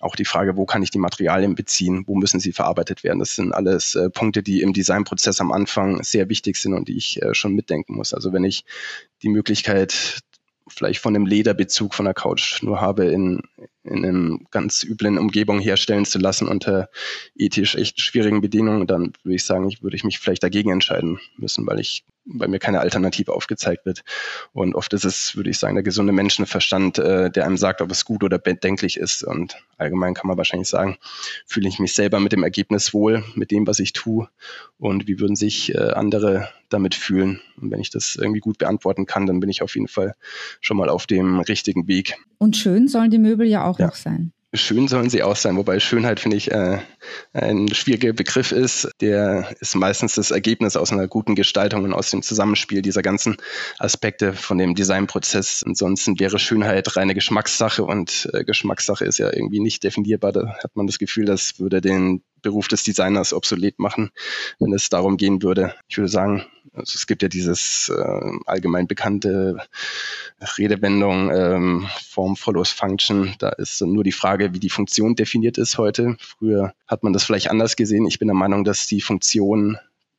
Auch 0.01 0.15
die 0.15 0.25
Frage, 0.25 0.57
wo 0.57 0.65
kann 0.65 0.85
ich 0.85 0.93
die 0.93 0.99
Materialien 0.99 1.57
beziehen? 1.57 2.05
Wo 2.07 2.15
müssen 2.15 2.39
sie 2.39 2.53
verarbeitet 2.53 3.03
werden? 3.03 3.19
Das 3.19 3.35
sind 3.35 3.53
alles 3.53 3.97
äh, 3.97 4.09
Punkte, 4.11 4.45
die 4.45 4.61
im 4.61 4.73
Designprozess 4.73 5.41
am 5.41 5.51
Anfang 5.51 6.05
sehr 6.05 6.29
wichtig 6.29 6.57
sind 6.57 6.75
und 6.75 6.87
die 6.87 6.97
ich 6.97 7.21
äh, 7.21 7.35
schon 7.35 7.55
mitdenken 7.55 7.97
muss. 7.97 8.15
Also 8.15 8.33
wenn 8.33 8.45
ich 8.45 8.65
die 9.23 9.29
Möglichkeit 9.29 10.21
vielleicht 10.69 11.01
von 11.01 11.15
einem 11.15 11.27
Lederbezug 11.27 11.95
von 11.95 12.05
der 12.05 12.15
Couch 12.15 12.63
nur 12.63 12.81
habe, 12.81 13.07
in, 13.07 13.43
in 13.85 14.05
einem 14.05 14.47
ganz 14.51 14.85
üblen 14.85 15.19
Umgebung 15.19 15.61
herstellen 15.61 16.05
zu 16.05 16.19
lassen 16.19 16.49
unter 16.49 16.89
ethisch 17.37 17.75
echt 17.75 18.01
schwierigen 18.01 18.41
Bedingungen, 18.41 18.87
dann 18.87 19.13
würde 19.23 19.37
ich 19.37 19.45
sagen, 19.45 19.69
ich 19.69 19.83
würde 19.83 19.97
ich 19.97 20.05
mich 20.05 20.19
vielleicht 20.19 20.43
dagegen 20.43 20.71
entscheiden 20.71 21.19
müssen, 21.37 21.67
weil 21.67 21.81
ich 21.81 22.05
weil 22.29 22.49
mir 22.49 22.59
keine 22.59 22.81
Alternative 22.81 23.33
aufgezeigt 23.33 23.87
wird. 23.87 24.03
Und 24.53 24.75
oft 24.75 24.93
ist 24.93 25.05
es, 25.05 25.37
würde 25.37 25.51
ich 25.51 25.59
sagen, 25.59 25.75
der 25.75 25.83
gesunde 25.83 26.13
Menschenverstand, 26.13 26.99
äh, 26.99 27.31
der 27.31 27.47
einem 27.47 27.57
sagt, 27.57 27.81
ob 27.81 27.91
es 27.91 28.05
gut 28.05 28.23
oder 28.23 28.39
bedenklich 28.39 28.97
ist. 28.97 29.23
Und 29.23 29.57
allgemein 29.79 30.15
kann 30.15 30.29
man 30.29 30.37
wahrscheinlich 30.37 30.69
sagen, 30.69 30.99
fühle 31.47 31.69
ich 31.69 31.79
mich 31.79 31.95
selber 31.95 32.21
mit 32.21 32.33
dem 32.33 32.43
Ergebnis 32.43 32.93
wohl, 32.93 33.25
mit 33.35 33.51
dem, 33.51 33.67
was 33.67 33.79
ich 33.79 33.93
tue. 33.93 34.29
Und 34.79 35.09
wie 35.09 35.19
würden 35.19 35.37
sich 35.37 35.75
äh, 35.75 35.79
andere 35.79 36.49
damit 36.69 36.95
fühlen? 36.95 37.41
Und 37.61 37.71
wenn 37.71 37.81
ich 37.81 37.91
das 37.91 38.17
irgendwie 38.17 38.41
gut 38.41 38.59
beantworten 38.59 39.07
kann, 39.07 39.27
dann 39.27 39.41
bin 39.41 39.51
ich 39.51 39.63
auf 39.63 39.75
jeden 39.75 39.89
Fall 39.89 40.15
schon 40.61 40.77
mal 40.77 40.89
auf 40.89 41.07
dem 41.07 41.41
richtigen 41.41 41.89
Weg. 41.89 42.17
Und 42.39 42.57
schön 42.57 42.89
sollen 42.89 43.11
die 43.11 43.19
Möbel 43.19 43.47
ja 43.47 43.65
auch 43.65 43.79
ja. 43.79 43.87
noch 43.87 43.95
sein 43.95 44.33
schön 44.55 44.89
sollen 44.89 45.11
sie 45.11 45.23
auch 45.23 45.37
sein, 45.37 45.57
wobei 45.57 45.79
Schönheit, 45.79 46.21
finde 46.21 46.37
ich, 46.37 46.51
äh, 46.51 46.79
ein 47.33 47.73
schwieriger 47.75 48.13
Begriff 48.13 48.53
ist. 48.53 48.89
Der 49.01 49.55
ist 49.61 49.75
meistens 49.75 50.15
das 50.15 50.31
Ergebnis 50.31 50.77
aus 50.77 50.93
einer 50.93 51.07
guten 51.07 51.35
Gestaltung 51.35 51.85
und 51.85 51.93
aus 51.93 52.11
dem 52.11 52.23
Zusammenspiel 52.23 52.83
dieser 52.83 53.03
ganzen 53.03 53.37
Aspekte 53.79 54.33
von 54.33 54.59
dem 54.59 54.75
Designprozess. 54.75 55.63
Ansonsten 55.67 56.19
wäre 56.19 56.39
Schönheit 56.39 56.97
reine 56.97 57.15
Geschmackssache 57.15 57.85
und 57.85 58.31
äh, 58.33 58.45
Geschmackssache 58.45 59.05
ist 59.05 59.19
ja 59.19 59.33
irgendwie 59.33 59.61
nicht 59.61 59.85
definierbar. 59.85 60.33
Da 60.33 60.57
hat 60.63 60.75
man 60.77 60.87
das 60.87 60.99
Gefühl, 60.99 61.27
das 61.27 61.59
würde 61.59 61.81
den 61.81 62.23
Beruf 62.43 62.69
des 62.69 62.85
Designers 62.85 63.33
obsolet 63.33 63.79
machen, 63.79 64.11
wenn 64.59 64.73
es 64.73 64.89
darum 64.89 65.17
gehen 65.17 65.43
würde. 65.43 65.75
Ich 65.89 65.99
würde 65.99 66.09
sagen, 66.09 66.45
also 66.73 66.93
es 66.95 67.07
gibt 67.07 67.23
ja 67.23 67.29
dieses 67.29 67.89
äh, 67.89 68.31
allgemein 68.47 68.87
bekannte 68.87 69.59
Redewendung 70.57 71.31
ähm, 71.31 71.89
Form 72.09 72.37
follows 72.37 72.71
Function. 72.71 73.35
Da 73.39 73.49
ist 73.51 73.81
nur 73.81 74.05
die 74.05 74.13
Frage, 74.13 74.55
wie 74.55 74.61
die 74.61 74.71
Funktion 74.71 75.15
definiert 75.15 75.59
ist 75.59 75.79
heute. 75.79 76.17
Früher 76.21 76.75
hat 76.87 77.03
man 77.03 77.13
das 77.13 77.25
vielleicht 77.25 77.51
anders 77.51 77.77
gesehen. 77.77 78.07
Ich 78.07 78.19
bin 78.19 78.29
der 78.29 78.35
Meinung, 78.35 78.65
dass 78.65 78.87
die 78.87 79.01
Funktion 79.01 79.79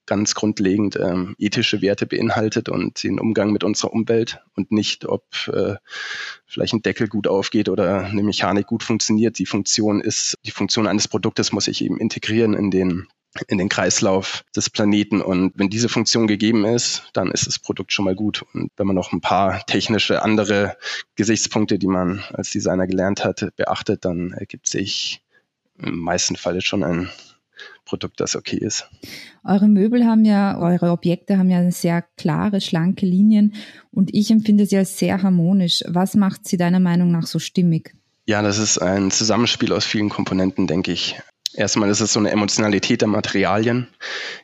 ganz 0.10 0.34
grundlegend 0.34 0.96
ähm, 0.96 1.36
ethische 1.38 1.84
Werte 1.84 2.08
beinhaltet 2.08 2.68
und 2.68 3.04
den 3.04 3.20
Umgang 3.20 3.52
mit 3.52 3.64
unserer 3.64 3.94
Umwelt 3.94 4.42
und 4.56 4.72
nicht, 4.72 5.06
ob 5.06 5.24
äh, 5.54 5.76
vielleicht 6.48 6.74
ein 6.74 6.82
Deckel 6.82 7.08
gut 7.08 7.28
aufgeht 7.28 7.70
oder 7.70 8.06
eine 8.06 8.24
Mechanik 8.24 8.66
gut 8.66 8.82
funktioniert. 8.84 9.38
Die 9.38 9.46
Funktion 9.46 10.02
ist, 10.02 10.36
die 10.46 10.52
Funktion 10.52 10.88
eines 10.88 11.08
Produktes 11.08 11.52
muss 11.52 11.66
sich 11.66 11.84
eben 11.84 12.00
integrieren 12.00 12.56
in 12.56 12.72
den 12.72 13.08
in 13.48 13.60
den 13.60 13.70
Kreislauf 13.70 14.44
des 14.56 14.72
Planeten. 14.72 15.22
Und 15.22 15.54
wenn 15.56 15.70
diese 15.70 15.88
Funktion 15.88 16.26
gegeben 16.26 16.66
ist, 16.66 17.04
dann 17.14 17.30
ist 17.30 17.46
das 17.46 17.60
Produkt 17.60 17.94
schon 17.94 18.06
mal 18.06 18.16
gut. 18.16 18.44
Und 18.56 18.72
wenn 18.76 18.88
man 18.88 18.96
noch 18.96 19.14
ein 19.14 19.22
paar 19.22 19.64
technische 19.68 20.24
andere 20.24 20.76
Gesichtspunkte, 21.16 21.78
die 21.78 21.86
man 21.86 22.24
als 22.34 22.50
Designer 22.50 22.88
gelernt 22.88 23.24
hat, 23.24 23.48
beachtet, 23.56 24.04
dann 24.04 24.32
ergibt 24.32 24.66
sich 24.66 25.22
im 25.78 26.00
meisten 26.00 26.36
Falle 26.36 26.62
schon 26.62 26.84
ein 26.84 27.12
Produkt, 27.90 28.20
das 28.20 28.36
okay 28.36 28.58
ist. 28.58 28.88
Eure 29.44 29.68
Möbel 29.68 30.06
haben 30.06 30.24
ja, 30.24 30.60
eure 30.60 30.92
Objekte 30.92 31.40
haben 31.40 31.50
ja 31.50 31.70
sehr 31.72 32.04
klare, 32.18 32.62
schlanke 32.62 33.06
Linien 33.06 33.56
und 33.92 34.14
ich 34.14 34.30
empfinde 34.30 34.68
sie 34.68 34.78
als 34.78 35.00
sehr 35.00 35.24
harmonisch. 35.24 35.84
Was 35.88 36.14
macht 36.14 36.48
sie 36.48 36.58
deiner 36.58 36.80
Meinung 36.80 37.12
nach 37.12 37.26
so 37.26 37.40
stimmig? 37.40 37.96
Ja, 38.28 38.44
das 38.44 38.60
ist 38.60 38.78
ein 38.78 39.10
Zusammenspiel 39.10 39.74
aus 39.74 39.86
vielen 39.86 40.10
Komponenten, 40.10 40.68
denke 40.68 40.92
ich. 40.92 41.20
Erstmal 41.54 41.90
ist 41.90 42.00
es 42.00 42.14
so 42.14 42.20
eine 42.20 42.30
Emotionalität 42.30 43.02
der 43.02 43.08
Materialien. 43.08 43.88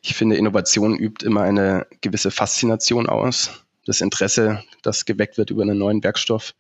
Ich 0.02 0.16
finde, 0.16 0.38
Innovation 0.38 0.98
übt 0.98 1.24
immer 1.24 1.44
eine 1.44 1.86
gewisse 2.02 2.32
Faszination 2.32 3.08
aus. 3.08 3.52
Das 3.86 4.02
Interesse, 4.02 4.64
das 4.82 5.06
geweckt 5.06 5.38
wird 5.38 5.52
über 5.52 5.62
einen 5.62 5.78
neuen 5.78 6.04
Werkstoff. 6.04 6.56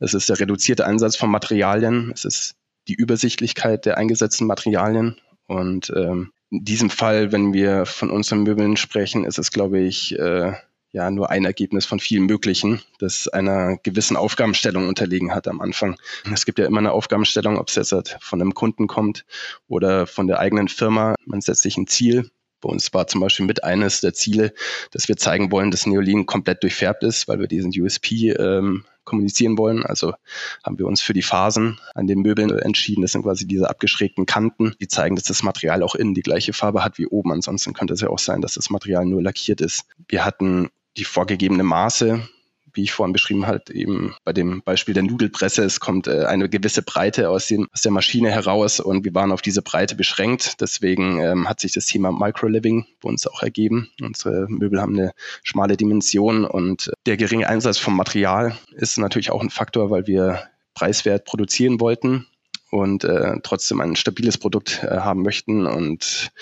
Es 0.00 0.14
ist 0.14 0.28
der 0.28 0.40
reduzierte 0.40 0.84
Einsatz 0.84 1.14
von 1.14 1.30
Materialien. 1.30 2.10
Es 2.12 2.24
ist 2.24 2.56
die 2.88 2.94
Übersichtlichkeit 2.94 3.86
der 3.86 3.96
eingesetzten 3.96 4.48
Materialien. 4.48 5.16
Und 5.46 5.92
ähm, 5.94 6.32
in 6.50 6.64
diesem 6.64 6.90
Fall, 6.90 7.32
wenn 7.32 7.52
wir 7.52 7.86
von 7.86 8.10
unseren 8.10 8.42
Möbeln 8.42 8.76
sprechen, 8.76 9.24
ist 9.24 9.38
es, 9.38 9.50
glaube 9.50 9.80
ich, 9.80 10.18
äh, 10.18 10.52
ja 10.94 11.10
nur 11.10 11.28
ein 11.30 11.44
Ergebnis 11.44 11.84
von 11.84 11.98
vielen 11.98 12.26
möglichen, 12.26 12.80
das 13.00 13.26
einer 13.28 13.76
gewissen 13.78 14.16
Aufgabenstellung 14.16 14.88
unterlegen 14.88 15.34
hat 15.34 15.48
am 15.48 15.60
Anfang. 15.60 15.96
Es 16.32 16.46
gibt 16.46 16.58
ja 16.58 16.66
immer 16.66 16.78
eine 16.78 16.92
Aufgabenstellung, 16.92 17.58
ob 17.58 17.68
es 17.68 17.74
jetzt 17.74 18.16
von 18.20 18.40
einem 18.40 18.54
Kunden 18.54 18.86
kommt 18.86 19.26
oder 19.66 20.06
von 20.06 20.28
der 20.28 20.38
eigenen 20.38 20.68
Firma. 20.68 21.16
Man 21.26 21.40
setzt 21.40 21.62
sich 21.62 21.76
ein 21.76 21.88
Ziel. 21.88 22.30
Bei 22.60 22.68
uns 22.70 22.94
war 22.94 23.08
zum 23.08 23.20
Beispiel 23.20 23.44
mit 23.44 23.64
eines 23.64 24.00
der 24.00 24.14
Ziele, 24.14 24.54
dass 24.92 25.08
wir 25.08 25.16
zeigen 25.16 25.50
wollen, 25.50 25.72
dass 25.72 25.84
Neolin 25.84 26.26
komplett 26.26 26.62
durchfärbt 26.62 27.02
ist, 27.02 27.26
weil 27.28 27.40
wir 27.40 27.48
diesen 27.48 27.72
USP 27.76 28.30
ähm, 28.30 28.84
kommunizieren 29.04 29.58
wollen. 29.58 29.84
Also 29.84 30.14
haben 30.62 30.78
wir 30.78 30.86
uns 30.86 31.00
für 31.00 31.12
die 31.12 31.22
Phasen 31.22 31.78
an 31.94 32.06
den 32.06 32.20
Möbeln 32.20 32.50
entschieden. 32.50 33.02
Das 33.02 33.12
sind 33.12 33.22
quasi 33.22 33.46
diese 33.46 33.68
abgeschrägten 33.70 34.26
Kanten, 34.26 34.74
die 34.80 34.88
zeigen, 34.88 35.16
dass 35.16 35.24
das 35.24 35.42
Material 35.42 35.82
auch 35.82 35.94
innen 35.94 36.14
die 36.14 36.22
gleiche 36.22 36.52
Farbe 36.52 36.84
hat 36.84 36.98
wie 36.98 37.06
oben. 37.06 37.32
Ansonsten 37.32 37.72
könnte 37.72 37.94
es 37.94 38.00
ja 38.00 38.08
auch 38.08 38.18
sein, 38.18 38.40
dass 38.40 38.54
das 38.54 38.70
Material 38.70 39.04
nur 39.04 39.22
lackiert 39.22 39.60
ist. 39.60 39.84
Wir 40.08 40.24
hatten 40.24 40.70
die 40.96 41.04
vorgegebene 41.04 41.64
Maße 41.64 42.28
wie 42.74 42.82
ich 42.82 42.92
vorhin 42.92 43.12
beschrieben 43.12 43.46
habe, 43.46 43.72
eben 43.72 44.14
bei 44.24 44.32
dem 44.32 44.62
Beispiel 44.62 44.94
der 44.94 45.02
Nudelpresse, 45.02 45.64
es 45.64 45.80
kommt 45.80 46.06
äh, 46.06 46.24
eine 46.24 46.48
gewisse 46.48 46.82
Breite 46.82 47.30
aus, 47.30 47.46
dem, 47.46 47.68
aus 47.72 47.82
der 47.82 47.92
Maschine 47.92 48.30
heraus 48.30 48.80
und 48.80 49.04
wir 49.04 49.14
waren 49.14 49.32
auf 49.32 49.42
diese 49.42 49.62
Breite 49.62 49.94
beschränkt. 49.94 50.60
Deswegen 50.60 51.20
ähm, 51.20 51.48
hat 51.48 51.60
sich 51.60 51.72
das 51.72 51.86
Thema 51.86 52.12
Microliving 52.12 52.86
bei 53.00 53.08
uns 53.08 53.26
auch 53.26 53.42
ergeben. 53.42 53.90
Unsere 54.00 54.46
Möbel 54.48 54.80
haben 54.80 54.98
eine 54.98 55.12
schmale 55.42 55.76
Dimension 55.76 56.44
und 56.44 56.90
der 57.06 57.16
geringe 57.16 57.48
Einsatz 57.48 57.78
vom 57.78 57.96
Material 57.96 58.56
ist 58.72 58.98
natürlich 58.98 59.30
auch 59.30 59.42
ein 59.42 59.50
Faktor, 59.50 59.90
weil 59.90 60.06
wir 60.06 60.42
preiswert 60.74 61.24
produzieren 61.24 61.80
wollten 61.80 62.26
und 62.70 63.04
äh, 63.04 63.36
trotzdem 63.42 63.80
ein 63.80 63.96
stabiles 63.96 64.36
Produkt 64.38 64.82
äh, 64.82 64.98
haben 64.98 65.22
möchten 65.22 65.66
und 65.66 66.32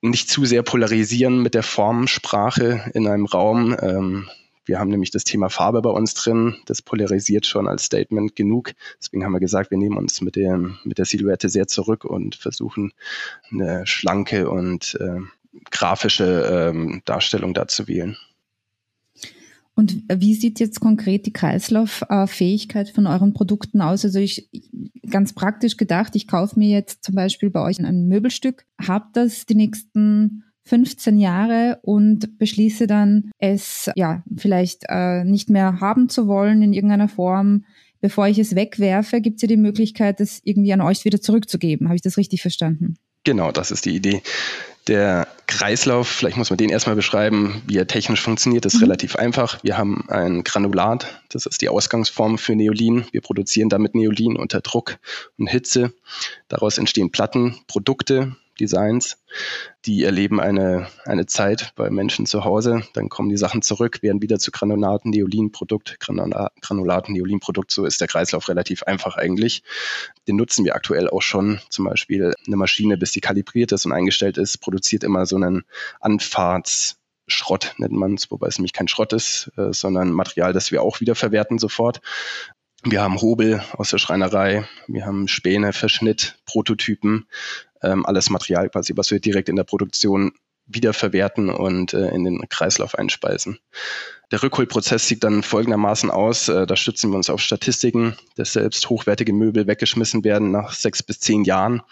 nicht 0.00 0.30
zu 0.30 0.44
sehr 0.44 0.62
polarisieren 0.62 1.42
mit 1.42 1.54
der 1.54 1.62
Formsprache 1.62 2.90
in 2.94 3.06
einem 3.06 3.26
Raum. 3.26 3.76
Ähm, 3.80 4.28
wir 4.68 4.78
haben 4.78 4.90
nämlich 4.90 5.10
das 5.10 5.24
Thema 5.24 5.48
Farbe 5.48 5.80
bei 5.80 5.90
uns 5.90 6.14
drin. 6.14 6.56
Das 6.66 6.82
polarisiert 6.82 7.46
schon 7.46 7.66
als 7.66 7.84
Statement 7.84 8.36
genug. 8.36 8.72
Deswegen 9.00 9.24
haben 9.24 9.32
wir 9.32 9.40
gesagt, 9.40 9.70
wir 9.70 9.78
nehmen 9.78 9.96
uns 9.96 10.20
mit, 10.20 10.36
dem, 10.36 10.78
mit 10.84 10.98
der 10.98 11.06
Silhouette 11.06 11.48
sehr 11.48 11.66
zurück 11.66 12.04
und 12.04 12.34
versuchen 12.34 12.92
eine 13.50 13.86
schlanke 13.86 14.50
und 14.50 14.96
äh, 15.00 15.20
grafische 15.70 16.70
ähm, 16.70 17.02
Darstellung 17.06 17.54
da 17.54 17.66
zu 17.66 17.88
wählen. 17.88 18.16
Und 19.74 20.02
wie 20.12 20.34
sieht 20.34 20.58
jetzt 20.58 20.80
konkret 20.80 21.24
die 21.24 21.32
Kreislauffähigkeit 21.32 22.90
von 22.90 23.06
euren 23.06 23.32
Produkten 23.32 23.80
aus? 23.80 24.04
Also 24.04 24.18
ich 24.18 24.50
ganz 25.08 25.32
praktisch 25.32 25.76
gedacht, 25.76 26.16
ich 26.16 26.26
kaufe 26.26 26.58
mir 26.58 26.68
jetzt 26.68 27.04
zum 27.04 27.14
Beispiel 27.14 27.48
bei 27.48 27.62
euch 27.62 27.78
ein 27.78 28.08
Möbelstück, 28.08 28.66
habe 28.84 29.06
das 29.12 29.46
die 29.46 29.54
nächsten 29.54 30.42
15 30.68 31.18
Jahre 31.18 31.78
und 31.82 32.38
beschließe 32.38 32.86
dann, 32.86 33.30
es 33.38 33.90
ja 33.96 34.22
vielleicht 34.36 34.84
äh, 34.88 35.24
nicht 35.24 35.50
mehr 35.50 35.80
haben 35.80 36.08
zu 36.08 36.28
wollen 36.28 36.62
in 36.62 36.72
irgendeiner 36.72 37.08
Form, 37.08 37.64
bevor 38.00 38.28
ich 38.28 38.38
es 38.38 38.54
wegwerfe, 38.54 39.20
gibt 39.20 39.36
es 39.36 39.42
ja 39.42 39.48
die 39.48 39.56
Möglichkeit, 39.56 40.20
es 40.20 40.40
irgendwie 40.44 40.72
an 40.72 40.80
euch 40.80 41.04
wieder 41.04 41.20
zurückzugeben. 41.20 41.88
Habe 41.88 41.96
ich 41.96 42.02
das 42.02 42.16
richtig 42.16 42.42
verstanden? 42.42 42.96
Genau, 43.24 43.50
das 43.52 43.70
ist 43.70 43.84
die 43.84 43.94
Idee. 43.94 44.22
Der 44.86 45.28
Kreislauf, 45.46 46.08
vielleicht 46.08 46.38
muss 46.38 46.48
man 46.48 46.56
den 46.56 46.70
erstmal 46.70 46.96
beschreiben, 46.96 47.60
wie 47.66 47.76
er 47.76 47.86
technisch 47.86 48.22
funktioniert, 48.22 48.64
ist 48.64 48.76
mhm. 48.76 48.84
relativ 48.84 49.16
einfach. 49.16 49.62
Wir 49.62 49.76
haben 49.76 50.08
ein 50.08 50.44
Granulat, 50.44 51.22
das 51.28 51.44
ist 51.44 51.60
die 51.60 51.68
Ausgangsform 51.68 52.38
für 52.38 52.54
Neolin. 52.54 53.04
Wir 53.12 53.20
produzieren 53.20 53.68
damit 53.68 53.94
Neolin 53.94 54.36
unter 54.36 54.62
Druck 54.62 54.98
und 55.36 55.46
Hitze. 55.46 55.92
Daraus 56.48 56.78
entstehen 56.78 57.10
Platten, 57.10 57.58
Produkte, 57.66 58.36
Designs. 58.58 59.18
Die 59.84 60.04
erleben 60.04 60.40
eine, 60.40 60.88
eine 61.04 61.26
Zeit 61.26 61.72
bei 61.76 61.90
Menschen 61.90 62.26
zu 62.26 62.44
Hause, 62.44 62.82
dann 62.94 63.08
kommen 63.08 63.28
die 63.28 63.36
Sachen 63.36 63.62
zurück, 63.62 64.02
werden 64.02 64.20
wieder 64.22 64.38
zu 64.38 64.50
Granulaten, 64.50 65.10
Neolinprodukt, 65.10 65.98
Granulaten, 66.00 67.14
Neolinprodukt. 67.14 67.70
So 67.70 67.84
ist 67.84 68.00
der 68.00 68.08
Kreislauf 68.08 68.48
relativ 68.48 68.82
einfach 68.82 69.16
eigentlich. 69.16 69.62
Den 70.26 70.36
nutzen 70.36 70.64
wir 70.64 70.74
aktuell 70.74 71.08
auch 71.08 71.22
schon. 71.22 71.60
Zum 71.70 71.84
Beispiel 71.84 72.34
eine 72.46 72.56
Maschine, 72.56 72.98
bis 72.98 73.12
die 73.12 73.20
kalibriert 73.20 73.72
ist 73.72 73.86
und 73.86 73.92
eingestellt 73.92 74.38
ist, 74.38 74.58
produziert 74.58 75.04
immer 75.04 75.26
so 75.26 75.36
einen 75.36 75.64
Anfahrts- 76.00 76.96
Schrott 77.30 77.74
nennt 77.76 77.92
man 77.92 78.14
es, 78.14 78.30
wobei 78.30 78.48
es 78.48 78.58
nämlich 78.58 78.72
kein 78.72 78.88
Schrott 78.88 79.12
ist, 79.12 79.52
äh, 79.56 79.72
sondern 79.72 80.12
Material, 80.12 80.52
das 80.52 80.72
wir 80.72 80.82
auch 80.82 81.00
wieder 81.00 81.14
verwerten 81.14 81.58
sofort. 81.58 82.00
Wir 82.84 83.02
haben 83.02 83.20
Hobel 83.20 83.62
aus 83.72 83.90
der 83.90 83.98
Schreinerei, 83.98 84.68
wir 84.86 85.04
haben 85.04 85.26
Späne, 85.26 85.72
Verschnitt, 85.72 86.38
Prototypen, 86.46 87.26
ähm, 87.82 88.06
alles 88.06 88.30
Material 88.30 88.70
quasi, 88.70 88.92
was 88.96 89.10
wir 89.10 89.18
direkt 89.20 89.48
in 89.48 89.56
der 89.56 89.64
Produktion 89.64 90.32
wiederverwerten 90.66 91.50
und 91.50 91.92
äh, 91.92 92.10
in 92.10 92.24
den 92.24 92.48
Kreislauf 92.48 92.94
einspeisen. 92.94 93.58
Der 94.30 94.42
Rückholprozess 94.42 95.08
sieht 95.08 95.24
dann 95.24 95.42
folgendermaßen 95.42 96.10
aus. 96.10 96.48
Äh, 96.48 96.66
da 96.66 96.76
stützen 96.76 97.10
wir 97.10 97.16
uns 97.16 97.30
auf 97.30 97.40
Statistiken, 97.40 98.14
dass 98.36 98.52
selbst 98.52 98.88
hochwertige 98.90 99.32
Möbel 99.32 99.66
weggeschmissen 99.66 100.22
werden 100.22 100.50
nach 100.50 100.72
sechs 100.72 101.02
bis 101.02 101.20
zehn 101.20 101.44
Jahren. 101.44 101.82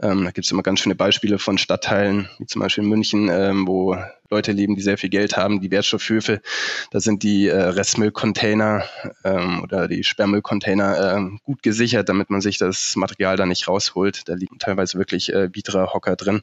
Ähm, 0.00 0.24
da 0.24 0.30
gibt 0.30 0.44
es 0.44 0.52
immer 0.52 0.62
ganz 0.62 0.80
schöne 0.80 0.94
Beispiele 0.94 1.38
von 1.38 1.58
Stadtteilen, 1.58 2.28
wie 2.38 2.46
zum 2.46 2.60
Beispiel 2.60 2.84
München, 2.84 3.28
ähm, 3.28 3.66
wo 3.66 3.96
Leute 4.30 4.52
leben, 4.52 4.76
die 4.76 4.82
sehr 4.82 4.98
viel 4.98 5.10
Geld 5.10 5.36
haben, 5.36 5.60
die 5.60 5.72
Wertstoffhöfe. 5.72 6.40
Da 6.92 7.00
sind 7.00 7.24
die 7.24 7.48
äh, 7.48 7.56
Restmüllcontainer 7.56 8.84
ähm, 9.24 9.60
oder 9.62 9.88
die 9.88 10.04
Sperrmüllcontainer 10.04 11.16
äh, 11.16 11.38
gut 11.42 11.64
gesichert, 11.64 12.08
damit 12.08 12.30
man 12.30 12.40
sich 12.40 12.56
das 12.56 12.94
Material 12.94 13.36
da 13.36 13.46
nicht 13.46 13.66
rausholt. 13.66 14.28
Da 14.28 14.34
liegen 14.34 14.60
teilweise 14.60 14.96
wirklich 14.96 15.32
äh, 15.32 15.52
Vitra-Hocker 15.52 16.14
drin. 16.14 16.42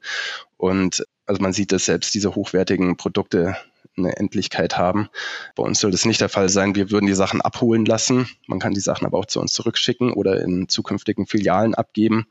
Und 0.57 1.05
also 1.25 1.41
man 1.41 1.53
sieht, 1.53 1.71
dass 1.71 1.85
selbst 1.85 2.13
diese 2.13 2.35
hochwertigen 2.35 2.97
Produkte 2.97 3.55
eine 3.97 4.17
Endlichkeit 4.17 4.77
haben. 4.77 5.09
Bei 5.55 5.63
uns 5.63 5.79
soll 5.79 5.91
das 5.91 6.05
nicht 6.05 6.21
der 6.21 6.29
Fall 6.29 6.49
sein. 6.49 6.75
Wir 6.75 6.91
würden 6.91 7.07
die 7.07 7.13
Sachen 7.13 7.41
abholen 7.41 7.85
lassen. 7.85 8.29
Man 8.47 8.59
kann 8.59 8.73
die 8.73 8.79
Sachen 8.79 9.05
aber 9.05 9.17
auch 9.17 9.25
zu 9.25 9.39
uns 9.39 9.53
zurückschicken 9.53 10.13
oder 10.13 10.41
in 10.41 10.69
zukünftigen 10.69 11.27
Filialen 11.27 11.75
abgeben 11.75 12.27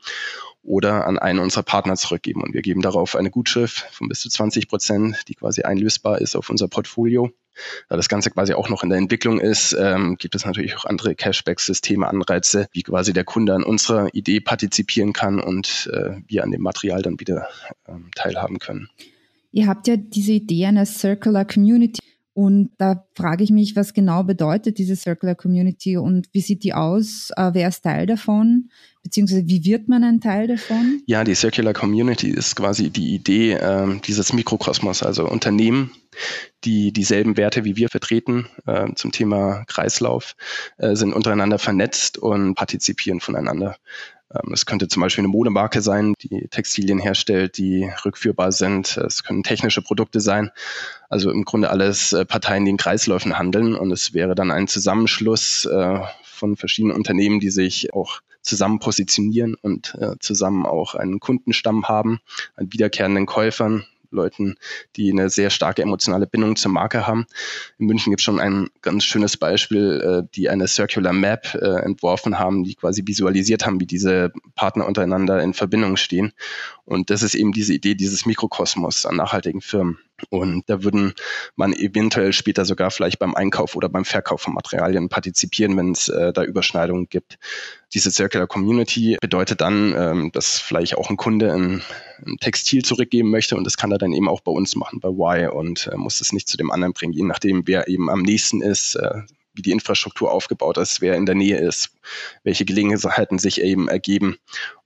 oder 0.63 1.07
an 1.07 1.17
einen 1.17 1.39
unserer 1.39 1.63
Partner 1.63 1.95
zurückgeben. 1.95 2.43
Und 2.43 2.53
wir 2.53 2.61
geben 2.61 2.81
darauf 2.81 3.15
eine 3.15 3.31
Gutschrift 3.31 3.85
von 3.91 4.07
bis 4.09 4.19
zu 4.19 4.29
20 4.29 4.67
Prozent, 4.67 5.23
die 5.27 5.35
quasi 5.35 5.61
einlösbar 5.61 6.19
ist 6.19 6.35
auf 6.35 6.49
unser 6.49 6.67
Portfolio. 6.67 7.31
Da 7.89 7.95
das 7.95 8.09
Ganze 8.09 8.29
quasi 8.29 8.53
auch 8.53 8.69
noch 8.69 8.83
in 8.83 8.89
der 8.89 8.99
Entwicklung 8.99 9.39
ist, 9.39 9.73
ähm, 9.73 10.17
gibt 10.17 10.35
es 10.35 10.45
natürlich 10.45 10.77
auch 10.77 10.85
andere 10.85 11.15
Cashback-Systeme, 11.15 12.07
Anreize, 12.07 12.67
wie 12.71 12.83
quasi 12.83 13.13
der 13.13 13.23
Kunde 13.23 13.55
an 13.55 13.63
unserer 13.63 14.13
Idee 14.13 14.39
partizipieren 14.41 15.13
kann 15.13 15.39
und 15.39 15.89
äh, 15.91 16.21
wir 16.27 16.43
an 16.43 16.51
dem 16.51 16.61
Material 16.61 17.01
dann 17.01 17.19
wieder 17.19 17.47
ähm, 17.87 18.11
teilhaben 18.15 18.59
können. 18.59 18.89
Ihr 19.57 19.65
habt 19.65 19.87
ja 19.87 19.97
diese 19.97 20.33
Idee 20.33 20.67
einer 20.67 20.85
Circular 20.85 21.43
Community. 21.43 21.99
Und 22.35 22.69
da 22.77 23.07
frage 23.15 23.43
ich 23.43 23.49
mich, 23.49 23.75
was 23.75 23.95
genau 23.95 24.21
bedeutet 24.21 24.77
diese 24.77 24.95
Circular 24.95 25.33
Community 25.33 25.97
und 25.97 26.27
wie 26.31 26.41
sieht 26.41 26.63
die 26.63 26.75
aus? 26.75 27.31
Äh, 27.35 27.49
wer 27.53 27.69
ist 27.69 27.81
Teil 27.81 28.05
davon? 28.05 28.69
Beziehungsweise 29.01 29.47
wie 29.47 29.65
wird 29.65 29.87
man 29.87 30.03
ein 30.03 30.21
Teil 30.21 30.45
davon? 30.45 31.01
Ja, 31.07 31.23
die 31.23 31.33
Circular 31.33 31.73
Community 31.73 32.29
ist 32.29 32.55
quasi 32.55 32.91
die 32.91 33.15
Idee 33.15 33.53
äh, 33.53 33.99
dieses 34.05 34.31
Mikrokosmos, 34.31 35.01
also 35.01 35.27
Unternehmen, 35.27 35.89
die 36.63 36.93
dieselben 36.93 37.35
Werte 37.35 37.65
wie 37.65 37.77
wir 37.77 37.89
vertreten 37.89 38.45
äh, 38.67 38.93
zum 38.93 39.11
Thema 39.11 39.63
Kreislauf, 39.65 40.35
äh, 40.77 40.95
sind 40.95 41.13
untereinander 41.13 41.57
vernetzt 41.57 42.19
und 42.19 42.53
partizipieren 42.53 43.21
voneinander. 43.21 43.75
Ähm, 44.33 44.53
es 44.53 44.65
könnte 44.65 44.87
zum 44.87 45.01
Beispiel 45.01 45.23
eine 45.23 45.29
Modemarke 45.29 45.81
sein, 45.81 46.13
die 46.21 46.47
Textilien 46.49 46.99
herstellt, 46.99 47.57
die 47.57 47.89
rückführbar 48.05 48.51
sind. 48.51 48.97
Es 48.97 49.23
können 49.23 49.43
technische 49.43 49.81
Produkte 49.81 50.19
sein. 50.19 50.51
Also 51.09 51.31
im 51.31 51.45
Grunde 51.45 51.69
alles 51.69 52.13
äh, 52.13 52.25
Parteien, 52.25 52.65
die 52.65 52.71
in 52.71 52.77
Kreisläufen 52.77 53.37
handeln. 53.37 53.75
Und 53.75 53.91
es 53.91 54.13
wäre 54.13 54.35
dann 54.35 54.51
ein 54.51 54.67
Zusammenschluss 54.67 55.65
äh, 55.65 55.99
von 56.23 56.55
verschiedenen 56.55 56.95
Unternehmen, 56.95 57.39
die 57.39 57.49
sich 57.49 57.93
auch 57.93 58.21
zusammen 58.41 58.79
positionieren 58.79 59.55
und 59.55 59.95
äh, 59.99 60.15
zusammen 60.19 60.65
auch 60.65 60.95
einen 60.95 61.19
Kundenstamm 61.19 61.87
haben, 61.87 62.19
an 62.55 62.71
wiederkehrenden 62.71 63.25
Käufern, 63.25 63.85
Leuten, 64.11 64.55
die 64.95 65.11
eine 65.11 65.29
sehr 65.29 65.49
starke 65.49 65.81
emotionale 65.81 66.27
Bindung 66.27 66.55
zur 66.55 66.71
Marke 66.71 67.07
haben. 67.07 67.25
In 67.77 67.87
München 67.87 68.11
gibt 68.11 68.21
es 68.21 68.25
schon 68.25 68.39
ein 68.39 68.69
ganz 68.81 69.03
schönes 69.03 69.37
Beispiel, 69.37 70.01
äh, 70.25 70.29
die 70.35 70.49
eine 70.49 70.67
Circular 70.67 71.13
Map 71.13 71.53
äh, 71.55 71.81
entworfen 71.83 72.39
haben, 72.39 72.63
die 72.63 72.75
quasi 72.75 73.03
visualisiert 73.05 73.65
haben, 73.65 73.79
wie 73.79 73.85
diese 73.85 74.31
Partner 74.55 74.85
untereinander 74.85 75.41
in 75.41 75.53
Verbindung 75.53 75.97
stehen. 75.97 76.33
Und 76.85 77.09
das 77.09 77.21
ist 77.21 77.35
eben 77.35 77.51
diese 77.51 77.73
Idee 77.73 77.95
dieses 77.95 78.25
Mikrokosmos 78.25 79.05
an 79.05 79.17
nachhaltigen 79.17 79.61
Firmen. 79.61 79.97
Und 80.29 80.67
da 80.67 80.83
würden 80.83 81.13
man 81.55 81.73
eventuell 81.73 82.33
später 82.33 82.65
sogar 82.65 82.89
vielleicht 82.89 83.19
beim 83.19 83.35
Einkauf 83.35 83.75
oder 83.75 83.87
beim 83.87 84.05
Verkauf 84.05 84.41
von 84.41 84.53
Materialien 84.53 85.09
partizipieren, 85.09 85.77
wenn 85.77 85.91
es 85.91 86.09
äh, 86.09 86.33
da 86.33 86.43
Überschneidungen 86.43 87.07
gibt. 87.09 87.37
Diese 87.93 88.09
Circular 88.09 88.47
Community 88.47 89.17
bedeutet 89.21 89.61
dann, 89.61 89.93
ähm, 89.95 90.31
dass 90.31 90.59
vielleicht 90.59 90.97
auch 90.97 91.09
ein 91.09 91.17
Kunde 91.17 91.53
ein, 91.53 91.83
Textil 92.39 92.83
zurückgeben 92.83 93.29
möchte 93.29 93.55
und 93.55 93.63
das 93.63 93.77
kann 93.77 93.91
er 93.91 93.97
dann 93.97 94.13
eben 94.13 94.27
auch 94.29 94.41
bei 94.41 94.51
uns 94.51 94.75
machen, 94.75 94.99
bei 94.99 95.09
Y 95.09 95.49
und 95.49 95.87
äh, 95.87 95.97
muss 95.97 96.21
es 96.21 96.33
nicht 96.33 96.47
zu 96.47 96.57
dem 96.57 96.71
anderen 96.71 96.93
bringen, 96.93 97.13
je 97.13 97.23
nachdem, 97.23 97.63
wer 97.65 97.87
eben 97.87 98.09
am 98.09 98.21
nächsten 98.21 98.61
ist, 98.61 98.95
äh, 98.95 99.21
wie 99.53 99.61
die 99.61 99.71
Infrastruktur 99.71 100.31
aufgebaut 100.31 100.77
ist, 100.77 101.01
wer 101.01 101.15
in 101.15 101.25
der 101.25 101.35
Nähe 101.35 101.57
ist, 101.57 101.91
welche 102.43 102.63
Gelegenheiten 102.63 103.39
sich 103.39 103.61
eben 103.61 103.87
ergeben. 103.87 104.37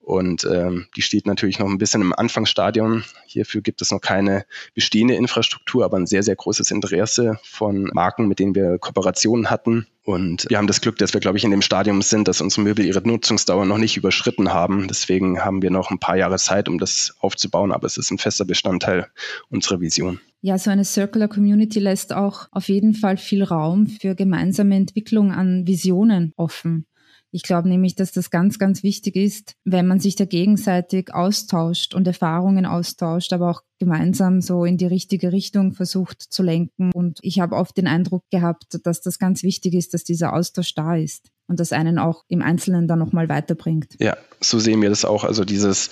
Und 0.02 0.46
ähm, 0.52 0.88
die 0.96 1.04
steht 1.04 1.28
natürlich 1.28 1.60
noch 1.60 1.68
ein 1.68 1.78
bisschen 1.78 2.02
im 2.02 2.14
Anfangsstadium. 2.14 3.04
Hierfür 3.28 3.62
gibt 3.62 3.82
es 3.82 3.92
noch 3.92 4.02
keine 4.02 4.46
bestehende 4.74 5.14
Infrastruktur, 5.14 5.86
aber 5.86 5.98
ein 5.98 6.08
sehr, 6.08 6.24
sehr 6.24 6.36
großes 6.36 6.72
Interesse 6.72 7.40
von 7.44 7.84
Marken, 7.94 8.28
mit 8.28 8.40
denen 8.40 8.56
wir 8.56 8.80
Kooperationen 8.80 9.52
hatten. 9.52 9.86
Und 10.04 10.48
wir 10.50 10.58
haben 10.58 10.66
das 10.66 10.82
Glück, 10.82 10.98
dass 10.98 11.14
wir, 11.14 11.22
glaube 11.22 11.38
ich, 11.38 11.44
in 11.44 11.52
dem 11.52 11.62
Stadium 11.62 12.02
sind, 12.02 12.28
dass 12.28 12.42
unsere 12.42 12.64
Möbel 12.64 12.84
ihre 12.84 13.08
Nutzungsdauer 13.08 13.66
noch 13.66 13.78
nicht 13.78 13.98
überschritten 13.98 14.52
haben. 14.52 14.88
Deswegen 14.88 15.46
haben 15.46 15.62
wir 15.62 15.70
noch 15.70 15.92
ein 15.92 16.00
paar 16.00 16.18
Jahre 16.18 16.38
Zeit, 16.38 16.68
um 16.68 16.80
das 16.80 17.16
aufzubauen, 17.20 17.72
aber 17.72 17.86
es 17.86 17.98
ist 17.98 18.10
ein 18.10 18.18
fester 18.18 18.46
Bestandteil 18.46 19.08
unserer 19.50 19.80
Vision. 19.80 20.20
Ja, 20.42 20.58
so 20.58 20.72
eine 20.72 20.86
Circular 20.86 21.28
Community 21.28 21.80
lässt 21.80 22.14
auch 22.14 22.48
auf 22.52 22.68
jeden 22.68 22.96
Fall 22.96 23.18
viel 23.18 23.44
Raum 23.44 23.86
für 23.86 24.16
gemeinsame 24.16 24.76
Entwicklung 24.76 25.32
an 25.32 25.68
Visionen 25.68 26.34
offen. 26.36 26.88
Ich 27.32 27.44
glaube 27.44 27.70
nämlich, 27.70 27.96
dass 27.96 28.12
das 28.12 28.30
ganz, 28.30 28.60
ganz 28.60 28.84
wichtig 28.84 29.16
ist, 29.16 29.56
wenn 29.64 29.88
man 29.88 30.00
sich 30.00 30.16
da 30.16 30.26
gegenseitig 30.26 31.14
austauscht 31.14 31.96
und 31.96 32.06
Erfahrungen 32.06 32.66
austauscht, 32.66 33.32
aber 33.34 33.50
auch 33.50 33.62
gemeinsam 33.80 34.42
so 34.42 34.66
in 34.66 34.78
die 34.78 34.86
richtige 34.86 35.32
Richtung 35.32 35.72
versucht 35.72 36.22
zu 36.22 36.44
lenken. 36.44 36.92
Und 36.94 37.20
ich 37.22 37.40
habe 37.40 37.56
oft 37.56 37.78
den 37.78 37.88
Eindruck 37.88 38.24
gehabt, 38.30 38.80
dass 38.84 39.02
das 39.02 39.18
ganz 39.18 39.44
wichtig 39.44 39.74
ist, 39.74 39.94
dass 39.94 40.04
dieser 40.04 40.34
Austausch 40.34 40.76
da 40.76 40.96
ist 40.96 41.32
und 41.48 41.60
das 41.60 41.72
einen 41.72 41.98
auch 41.98 42.24
im 42.28 42.42
Einzelnen 42.42 42.88
dann 42.88 43.00
nochmal 43.00 43.30
weiterbringt. 43.30 43.96
Ja, 44.00 44.18
so 44.40 44.60
sehen 44.60 44.82
wir 44.82 44.90
das 44.90 45.06
auch. 45.06 45.24
Also 45.24 45.46
dieses 45.46 45.90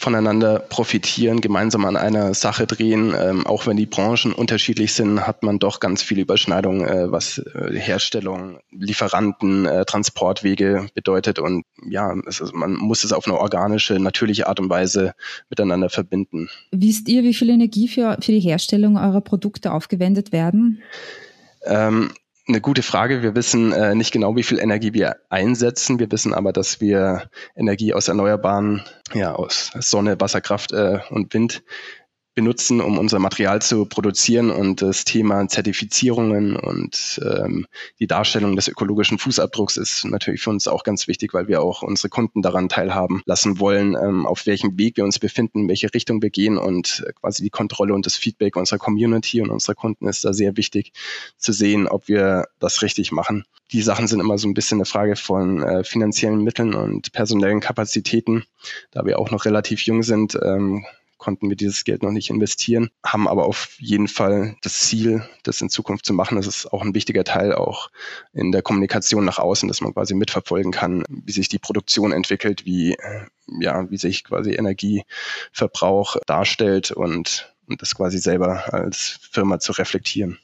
voneinander 0.00 0.58
profitieren, 0.58 1.42
gemeinsam 1.42 1.84
an 1.84 1.94
einer 1.94 2.32
Sache 2.32 2.66
drehen. 2.66 3.14
Ähm, 3.14 3.46
auch 3.46 3.66
wenn 3.66 3.76
die 3.76 3.84
Branchen 3.84 4.32
unterschiedlich 4.32 4.94
sind, 4.94 5.26
hat 5.26 5.42
man 5.42 5.58
doch 5.58 5.78
ganz 5.78 6.02
viele 6.02 6.22
Überschneidungen, 6.22 6.88
äh, 6.88 7.12
was 7.12 7.36
äh, 7.36 7.78
Herstellung, 7.78 8.60
Lieferanten, 8.70 9.66
äh, 9.66 9.84
Transportwege 9.84 10.86
bedeutet. 10.94 11.38
Und 11.38 11.64
ja, 11.86 12.14
ist, 12.26 12.54
man 12.54 12.76
muss 12.76 13.04
es 13.04 13.12
auf 13.12 13.26
eine 13.26 13.38
organische, 13.38 14.00
natürliche 14.00 14.46
Art 14.48 14.58
und 14.58 14.70
Weise 14.70 15.12
miteinander 15.50 15.90
verbinden. 15.90 16.48
Wisst 16.70 17.06
ihr, 17.10 17.22
wie 17.22 17.34
viel 17.34 17.50
Energie 17.50 17.86
für, 17.86 18.16
für 18.22 18.32
die 18.32 18.40
Herstellung 18.40 18.96
eurer 18.96 19.20
Produkte 19.20 19.70
aufgewendet 19.70 20.32
werden? 20.32 20.82
Ähm, 21.66 22.10
eine 22.50 22.60
gute 22.60 22.82
Frage. 22.82 23.22
Wir 23.22 23.34
wissen 23.34 23.72
äh, 23.72 23.94
nicht 23.94 24.12
genau, 24.12 24.36
wie 24.36 24.42
viel 24.42 24.58
Energie 24.58 24.92
wir 24.92 25.16
einsetzen. 25.28 25.98
Wir 25.98 26.10
wissen 26.10 26.34
aber, 26.34 26.52
dass 26.52 26.80
wir 26.80 27.30
Energie 27.56 27.94
aus 27.94 28.08
Erneuerbaren, 28.08 28.82
ja, 29.14 29.34
aus 29.34 29.70
Sonne, 29.78 30.20
Wasserkraft 30.20 30.72
äh, 30.72 30.98
und 31.10 31.32
Wind 31.32 31.62
benutzen, 32.34 32.80
um 32.80 32.98
unser 32.98 33.18
Material 33.18 33.60
zu 33.60 33.84
produzieren. 33.86 34.50
Und 34.50 34.82
das 34.82 35.04
Thema 35.04 35.46
Zertifizierungen 35.48 36.56
und 36.56 37.20
ähm, 37.24 37.66
die 37.98 38.06
Darstellung 38.06 38.56
des 38.56 38.68
ökologischen 38.68 39.18
Fußabdrucks 39.18 39.76
ist 39.76 40.04
natürlich 40.04 40.42
für 40.42 40.50
uns 40.50 40.68
auch 40.68 40.84
ganz 40.84 41.08
wichtig, 41.08 41.34
weil 41.34 41.48
wir 41.48 41.60
auch 41.60 41.82
unsere 41.82 42.08
Kunden 42.08 42.42
daran 42.42 42.68
teilhaben 42.68 43.22
lassen 43.26 43.58
wollen, 43.58 43.94
ähm, 43.94 44.26
auf 44.26 44.46
welchem 44.46 44.78
Weg 44.78 44.96
wir 44.96 45.04
uns 45.04 45.18
befinden, 45.18 45.62
in 45.62 45.68
welche 45.68 45.92
Richtung 45.92 46.22
wir 46.22 46.30
gehen. 46.30 46.56
Und 46.56 47.04
äh, 47.06 47.12
quasi 47.12 47.42
die 47.42 47.50
Kontrolle 47.50 47.94
und 47.94 48.06
das 48.06 48.16
Feedback 48.16 48.56
unserer 48.56 48.78
Community 48.78 49.40
und 49.40 49.50
unserer 49.50 49.74
Kunden 49.74 50.06
ist 50.06 50.24
da 50.24 50.32
sehr 50.32 50.56
wichtig 50.56 50.92
zu 51.36 51.52
sehen, 51.52 51.88
ob 51.88 52.08
wir 52.08 52.46
das 52.58 52.82
richtig 52.82 53.12
machen. 53.12 53.44
Die 53.72 53.82
Sachen 53.82 54.08
sind 54.08 54.20
immer 54.20 54.36
so 54.36 54.48
ein 54.48 54.54
bisschen 54.54 54.78
eine 54.78 54.84
Frage 54.84 55.14
von 55.14 55.62
äh, 55.62 55.84
finanziellen 55.84 56.42
Mitteln 56.42 56.74
und 56.74 57.12
personellen 57.12 57.60
Kapazitäten. 57.60 58.44
Da 58.90 59.04
wir 59.04 59.18
auch 59.18 59.30
noch 59.30 59.44
relativ 59.44 59.82
jung 59.82 60.02
sind, 60.02 60.36
ähm, 60.42 60.84
konnten 61.20 61.48
wir 61.48 61.56
dieses 61.56 61.84
Geld 61.84 62.02
noch 62.02 62.10
nicht 62.10 62.30
investieren, 62.30 62.90
haben 63.04 63.28
aber 63.28 63.44
auf 63.44 63.76
jeden 63.78 64.08
Fall 64.08 64.56
das 64.62 64.80
Ziel, 64.80 65.22
das 65.44 65.60
in 65.60 65.68
Zukunft 65.68 66.04
zu 66.04 66.12
machen. 66.12 66.36
Das 66.36 66.48
ist 66.48 66.72
auch 66.72 66.82
ein 66.82 66.94
wichtiger 66.94 67.22
Teil 67.22 67.54
auch 67.54 67.90
in 68.32 68.50
der 68.50 68.62
Kommunikation 68.62 69.24
nach 69.24 69.38
außen, 69.38 69.68
dass 69.68 69.80
man 69.80 69.94
quasi 69.94 70.14
mitverfolgen 70.14 70.72
kann, 70.72 71.04
wie 71.08 71.32
sich 71.32 71.48
die 71.48 71.58
Produktion 71.58 72.10
entwickelt, 72.12 72.64
wie, 72.64 72.96
ja, 73.60 73.88
wie 73.90 73.98
sich 73.98 74.24
quasi 74.24 74.54
Energieverbrauch 74.54 76.16
darstellt 76.26 76.90
und, 76.90 77.54
und 77.68 77.80
das 77.82 77.94
quasi 77.94 78.18
selber 78.18 78.72
als 78.72 79.20
Firma 79.30 79.60
zu 79.60 79.72
reflektieren. 79.72 80.38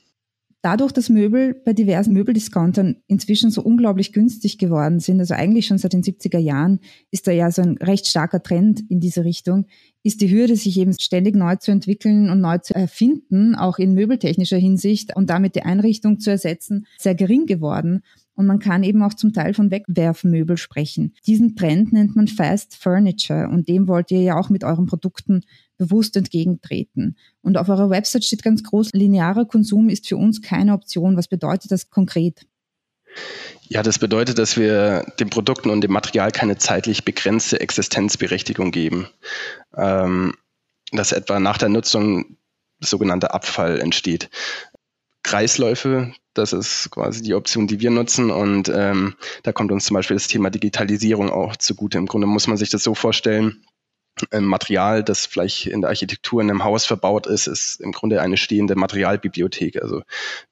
Dadurch, 0.62 0.92
dass 0.92 1.08
Möbel 1.08 1.54
bei 1.54 1.72
diversen 1.72 2.12
Möbeldiscountern 2.12 2.96
inzwischen 3.06 3.50
so 3.50 3.62
unglaublich 3.62 4.12
günstig 4.12 4.58
geworden 4.58 4.98
sind, 4.98 5.20
also 5.20 5.34
eigentlich 5.34 5.66
schon 5.66 5.78
seit 5.78 5.92
den 5.92 6.02
70er 6.02 6.38
Jahren, 6.38 6.80
ist 7.10 7.26
da 7.26 7.32
ja 7.32 7.50
so 7.50 7.62
ein 7.62 7.76
recht 7.76 8.06
starker 8.08 8.42
Trend 8.42 8.82
in 8.88 8.98
diese 8.98 9.24
Richtung, 9.24 9.66
ist 10.02 10.20
die 10.20 10.30
Hürde, 10.30 10.56
sich 10.56 10.78
eben 10.78 10.94
ständig 10.98 11.36
neu 11.36 11.56
zu 11.56 11.70
entwickeln 11.70 12.30
und 12.30 12.40
neu 12.40 12.58
zu 12.58 12.74
erfinden, 12.74 13.54
auch 13.54 13.78
in 13.78 13.94
möbeltechnischer 13.94 14.56
Hinsicht 14.56 15.14
und 15.14 15.30
damit 15.30 15.54
die 15.54 15.62
Einrichtung 15.62 16.18
zu 16.18 16.30
ersetzen, 16.30 16.86
sehr 16.98 17.14
gering 17.14 17.46
geworden. 17.46 18.02
Und 18.36 18.46
man 18.46 18.58
kann 18.58 18.82
eben 18.82 19.02
auch 19.02 19.14
zum 19.14 19.32
Teil 19.32 19.54
von 19.54 19.70
Wegwerfmöbel 19.70 20.56
sprechen. 20.58 21.14
Diesen 21.26 21.56
Trend 21.56 21.92
nennt 21.92 22.14
man 22.14 22.28
Fast 22.28 22.76
Furniture 22.76 23.48
und 23.48 23.68
dem 23.68 23.88
wollt 23.88 24.10
ihr 24.10 24.20
ja 24.20 24.38
auch 24.38 24.50
mit 24.50 24.62
euren 24.62 24.86
Produkten 24.86 25.40
bewusst 25.78 26.16
entgegentreten. 26.16 27.16
Und 27.42 27.56
auf 27.56 27.68
eurer 27.68 27.90
Website 27.90 28.24
steht 28.24 28.42
ganz 28.42 28.62
groß, 28.62 28.92
linearer 28.92 29.46
Konsum 29.46 29.88
ist 29.88 30.06
für 30.06 30.16
uns 30.16 30.42
keine 30.42 30.74
Option. 30.74 31.16
Was 31.16 31.28
bedeutet 31.28 31.72
das 31.72 31.90
konkret? 31.90 32.46
Ja, 33.68 33.82
das 33.82 33.98
bedeutet, 33.98 34.38
dass 34.38 34.56
wir 34.56 35.04
den 35.18 35.30
Produkten 35.30 35.70
und 35.70 35.80
dem 35.80 35.92
Material 35.92 36.30
keine 36.30 36.58
zeitlich 36.58 37.04
begrenzte 37.04 37.60
Existenzberechtigung 37.60 38.70
geben. 38.70 39.08
Ähm, 39.74 40.34
dass 40.92 41.12
etwa 41.12 41.40
nach 41.40 41.58
der 41.58 41.68
Nutzung 41.68 42.36
sogenannter 42.80 43.34
Abfall 43.34 43.80
entsteht. 43.80 44.30
Kreisläufe, 45.22 46.12
das 46.38 46.52
ist 46.52 46.90
quasi 46.90 47.22
die 47.22 47.34
Option, 47.34 47.66
die 47.66 47.80
wir 47.80 47.90
nutzen. 47.90 48.30
Und 48.30 48.68
ähm, 48.68 49.14
da 49.42 49.52
kommt 49.52 49.72
uns 49.72 49.84
zum 49.86 49.94
Beispiel 49.94 50.16
das 50.16 50.28
Thema 50.28 50.50
Digitalisierung 50.50 51.30
auch 51.30 51.56
zugute. 51.56 51.98
Im 51.98 52.06
Grunde 52.06 52.26
muss 52.26 52.46
man 52.46 52.56
sich 52.56 52.70
das 52.70 52.82
so 52.82 52.94
vorstellen, 52.94 53.64
Material, 54.32 55.04
das 55.04 55.26
vielleicht 55.26 55.66
in 55.66 55.82
der 55.82 55.90
Architektur 55.90 56.40
in 56.40 56.48
einem 56.48 56.64
Haus 56.64 56.86
verbaut 56.86 57.26
ist, 57.26 57.46
ist 57.46 57.80
im 57.80 57.92
Grunde 57.92 58.22
eine 58.22 58.38
stehende 58.38 58.74
Materialbibliothek. 58.74 59.82
Also 59.82 60.02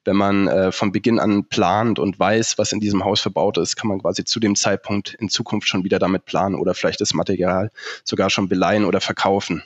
wenn 0.03 0.15
man 0.15 0.47
äh, 0.47 0.71
von 0.71 0.91
Beginn 0.91 1.19
an 1.19 1.45
plant 1.45 1.97
und 1.97 2.19
weiß, 2.19 2.59
was 2.59 2.71
in 2.71 2.79
diesem 2.79 3.03
Haus 3.03 3.21
verbaut 3.21 3.57
ist, 3.57 3.75
kann 3.75 3.87
man 3.87 4.01
quasi 4.01 4.23
zu 4.23 4.39
dem 4.39 4.55
Zeitpunkt 4.55 5.15
in 5.15 5.29
Zukunft 5.29 5.67
schon 5.67 5.83
wieder 5.83 5.97
damit 5.97 6.25
planen 6.25 6.55
oder 6.55 6.75
vielleicht 6.75 7.01
das 7.01 7.15
Material 7.15 7.71
sogar 8.03 8.29
schon 8.29 8.49
beleihen 8.49 8.85
oder 8.85 9.01
verkaufen. 9.01 9.63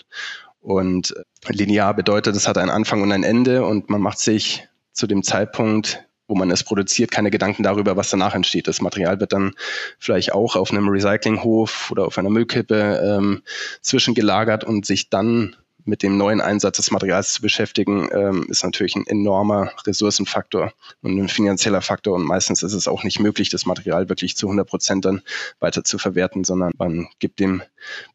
Und 0.62 1.14
äh, 1.16 1.54
linear 1.54 1.94
bedeutet, 1.94 2.38
es 2.38 2.48
hat 2.48 2.58
einen 2.58 2.72
Anfang 2.72 3.02
und 3.02 3.12
ein 3.12 3.24
Ende 3.24 3.66
und 3.66 3.90
man 3.90 4.02
macht 4.02 4.20
sich 4.20 4.66
zu 4.94 5.08
dem 5.08 5.24
Zeitpunkt 5.24 6.06
wo 6.30 6.36
man 6.36 6.52
es 6.52 6.64
produziert, 6.64 7.12
keine 7.12 7.32
Gedanken 7.32 7.64
darüber, 7.64 7.98
was 7.98 8.10
danach 8.10 8.36
entsteht. 8.36 8.68
Das 8.68 8.82
Material 8.82 9.20
wird 9.20 9.34
dann 9.34 9.54
vielleicht 9.98 10.32
auch 10.32 10.56
auf 10.56 10.72
einem 10.72 10.88
Recyclinghof 10.88 11.92
oder 11.92 12.06
auf 12.06 12.18
einer 12.18 12.30
Müllkippe 12.30 13.18
ähm, 13.18 13.42
zwischengelagert 13.82 14.64
und 14.64 14.86
sich 14.86 15.10
dann 15.10 15.56
mit 15.90 16.04
dem 16.04 16.18
neuen 16.18 16.40
Einsatz 16.40 16.78
des 16.78 16.92
Materials 16.92 17.34
zu 17.34 17.42
beschäftigen, 17.42 18.08
ähm, 18.14 18.46
ist 18.50 18.64
natürlich 18.64 18.96
ein 18.96 19.08
enormer 19.08 19.72
Ressourcenfaktor 19.86 20.72
und 21.02 21.18
ein 21.18 21.28
finanzieller 21.28 21.82
Faktor. 21.82 22.16
Und 22.16 22.24
meistens 22.24 22.64
ist 22.64 22.74
es 22.74 22.88
auch 22.88 23.04
nicht 23.04 23.20
möglich, 23.20 23.50
das 23.50 23.66
Material 23.66 24.08
wirklich 24.08 24.38
zu 24.38 24.48
100 24.48 24.68
Prozent 24.68 25.06
dann 25.06 25.22
weiter 25.60 25.84
zu 25.84 25.98
verwerten, 25.98 26.44
sondern 26.44 26.72
man 26.78 27.08
gibt 27.20 27.40
dem 27.40 27.62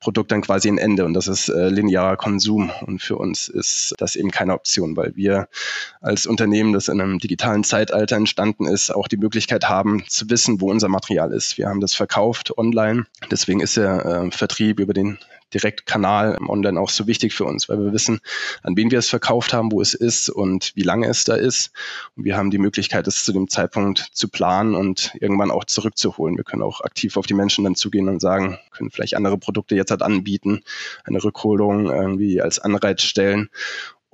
Produkt 0.01 0.31
dann 0.31 0.43
quasi 0.43 0.69
ein 0.69 0.79
Ende. 0.79 1.05
Und 1.05 1.15
das 1.15 1.27
ist 1.27 1.49
äh, 1.49 1.69
linearer 1.69 2.17
Konsum. 2.17 2.71
Und 2.87 3.03
für 3.03 3.17
uns 3.17 3.49
ist 3.49 3.95
das 3.99 4.17
eben 4.17 4.31
keine 4.31 4.55
Option, 4.55 4.97
weil 4.97 5.17
wir 5.17 5.49
als 6.01 6.27
Unternehmen, 6.27 6.73
das 6.73 6.89
in 6.89 7.01
einem 7.01 7.19
digitalen 7.19 7.65
Zeitalter 7.65 8.17
entstanden 8.17 8.67
ist, 8.67 8.95
auch 8.95 9.09
die 9.09 9.17
Möglichkeit 9.17 9.69
haben 9.69 10.05
zu 10.09 10.31
wissen, 10.31 10.61
wo 10.61 10.71
unser 10.71 10.89
Material 10.89 11.33
ist. 11.33 11.59
Wir 11.59 11.69
haben 11.69 11.81
das 11.81 11.95
verkauft 11.95 12.57
online. 12.57 13.07
Deswegen 13.31 13.61
ist 13.61 13.77
der 13.77 14.05
äh, 14.05 14.31
Vertrieb 14.31 14.79
über 14.79 14.93
den 14.93 15.19
Direktkanal 15.55 16.39
online 16.49 16.81
auch 16.81 16.91
so 16.91 17.07
wichtig 17.07 17.33
für 17.33 17.45
uns, 17.45 17.69
weil 17.69 17.79
wir 17.79 17.93
wissen, 17.93 18.21
an 18.63 18.77
wen 18.77 18.91
wir 18.91 18.99
es 18.99 19.09
verkauft 19.09 19.53
haben, 19.53 19.73
wo 19.73 19.81
es 19.81 19.95
ist 19.95 20.29
und 20.29 20.73
wie 20.75 20.83
lange 20.83 21.07
es 21.07 21.25
da 21.25 21.35
ist. 21.35 21.71
Und 22.17 22.25
wir 22.25 22.37
haben 22.37 22.51
die 22.51 22.59
Möglichkeit, 22.59 23.07
es 23.07 23.25
zu 23.25 23.33
dem 23.33 23.49
Zeitpunkt 23.49 24.09
zu 24.13 24.29
planen 24.29 24.75
und 24.75 25.13
irgendwann 25.21 25.51
auch 25.51 25.65
zurückzuholen. 25.65 26.37
Wir 26.37 26.45
können 26.45 26.63
auch 26.63 26.81
aktiv 26.81 27.17
auf 27.17 27.27
die 27.27 27.35
Menschen 27.35 27.65
dann 27.65 27.77
zugehen 27.77 28.09
und 28.09 28.21
sagen, 28.21 28.59
können 28.73 28.91
vielleicht 28.91 29.17
andere 29.17 29.39
Produkte 29.39 29.77
jetzt 29.77 29.91
halt 29.91 30.03
anbieten, 30.03 30.63
eine 31.05 31.23
Rückholung 31.23 31.87
irgendwie 31.87 32.43
als 32.43 32.59
Anreiz 32.59 33.03
stellen 33.03 33.49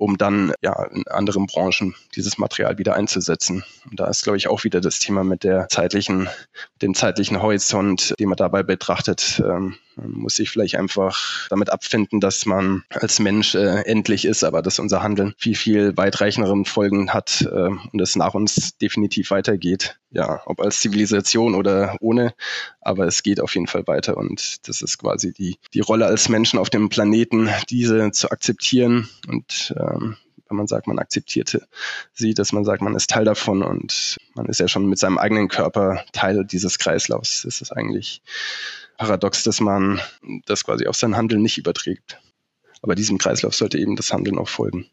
um 0.01 0.17
dann 0.17 0.51
ja 0.63 0.83
in 0.85 1.07
anderen 1.09 1.45
Branchen 1.45 1.93
dieses 2.15 2.39
Material 2.39 2.79
wieder 2.79 2.95
einzusetzen. 2.95 3.63
Und 3.87 3.99
da 3.99 4.07
ist, 4.07 4.23
glaube 4.23 4.35
ich, 4.35 4.47
auch 4.47 4.63
wieder 4.63 4.81
das 4.81 4.97
Thema 4.97 5.23
mit 5.23 5.43
der 5.43 5.69
zeitlichen, 5.69 6.27
dem 6.81 6.95
zeitlichen 6.95 7.39
Horizont, 7.39 8.15
den 8.19 8.27
man 8.27 8.35
dabei 8.35 8.63
betrachtet. 8.63 9.39
Ähm, 9.45 9.75
man 9.95 10.11
muss 10.11 10.35
sich 10.35 10.49
vielleicht 10.49 10.75
einfach 10.75 11.47
damit 11.49 11.71
abfinden, 11.71 12.19
dass 12.19 12.45
man 12.45 12.83
als 12.89 13.19
Mensch 13.19 13.55
äh, 13.55 13.81
endlich 13.85 14.25
ist, 14.25 14.43
aber 14.43 14.61
dass 14.61 14.79
unser 14.79 15.01
Handeln 15.03 15.33
viel, 15.37 15.55
viel 15.55 15.97
weitreichenderen 15.97 16.65
Folgen 16.65 17.13
hat 17.13 17.41
äh, 17.41 17.69
und 17.91 18.01
es 18.01 18.15
nach 18.15 18.33
uns 18.33 18.77
definitiv 18.77 19.31
weitergeht. 19.31 19.97
Ja, 20.11 20.41
ob 20.45 20.59
als 20.59 20.79
Zivilisation 20.79 21.55
oder 21.55 21.95
ohne, 22.01 22.33
aber 22.81 23.05
es 23.05 23.23
geht 23.23 23.39
auf 23.39 23.53
jeden 23.55 23.67
Fall 23.67 23.87
weiter 23.87 24.17
und 24.17 24.67
das 24.67 24.81
ist 24.81 24.97
quasi 24.97 25.31
die, 25.31 25.57
die 25.73 25.79
Rolle 25.79 26.05
als 26.05 26.27
Menschen 26.27 26.59
auf 26.59 26.69
dem 26.69 26.89
Planeten, 26.89 27.49
diese 27.69 28.11
zu 28.11 28.29
akzeptieren 28.29 29.07
und 29.27 29.73
ähm, 29.77 30.17
wenn 30.51 30.57
man 30.57 30.67
sagt, 30.67 30.85
man 30.85 30.99
akzeptierte 30.99 31.67
sie, 32.13 32.33
dass 32.33 32.51
man 32.51 32.63
sagt, 32.65 32.81
man 32.81 32.95
ist 32.95 33.09
Teil 33.09 33.25
davon 33.25 33.63
und 33.63 34.17
man 34.35 34.45
ist 34.45 34.59
ja 34.59 34.67
schon 34.67 34.85
mit 34.85 34.99
seinem 34.99 35.17
eigenen 35.17 35.47
Körper 35.47 36.03
Teil 36.11 36.45
dieses 36.45 36.77
Kreislaufs. 36.77 37.43
Das 37.43 37.61
ist 37.61 37.71
eigentlich 37.71 38.21
paradox, 38.97 39.43
dass 39.43 39.61
man 39.61 39.99
das 40.45 40.65
quasi 40.65 40.85
auf 40.87 40.95
sein 40.95 41.17
Handeln 41.17 41.41
nicht 41.41 41.57
überträgt. 41.57 42.21
Aber 42.81 42.95
diesem 42.95 43.17
Kreislauf 43.17 43.55
sollte 43.55 43.79
eben 43.79 43.95
das 43.95 44.11
Handeln 44.13 44.37
auch 44.37 44.49
folgen. 44.49 44.85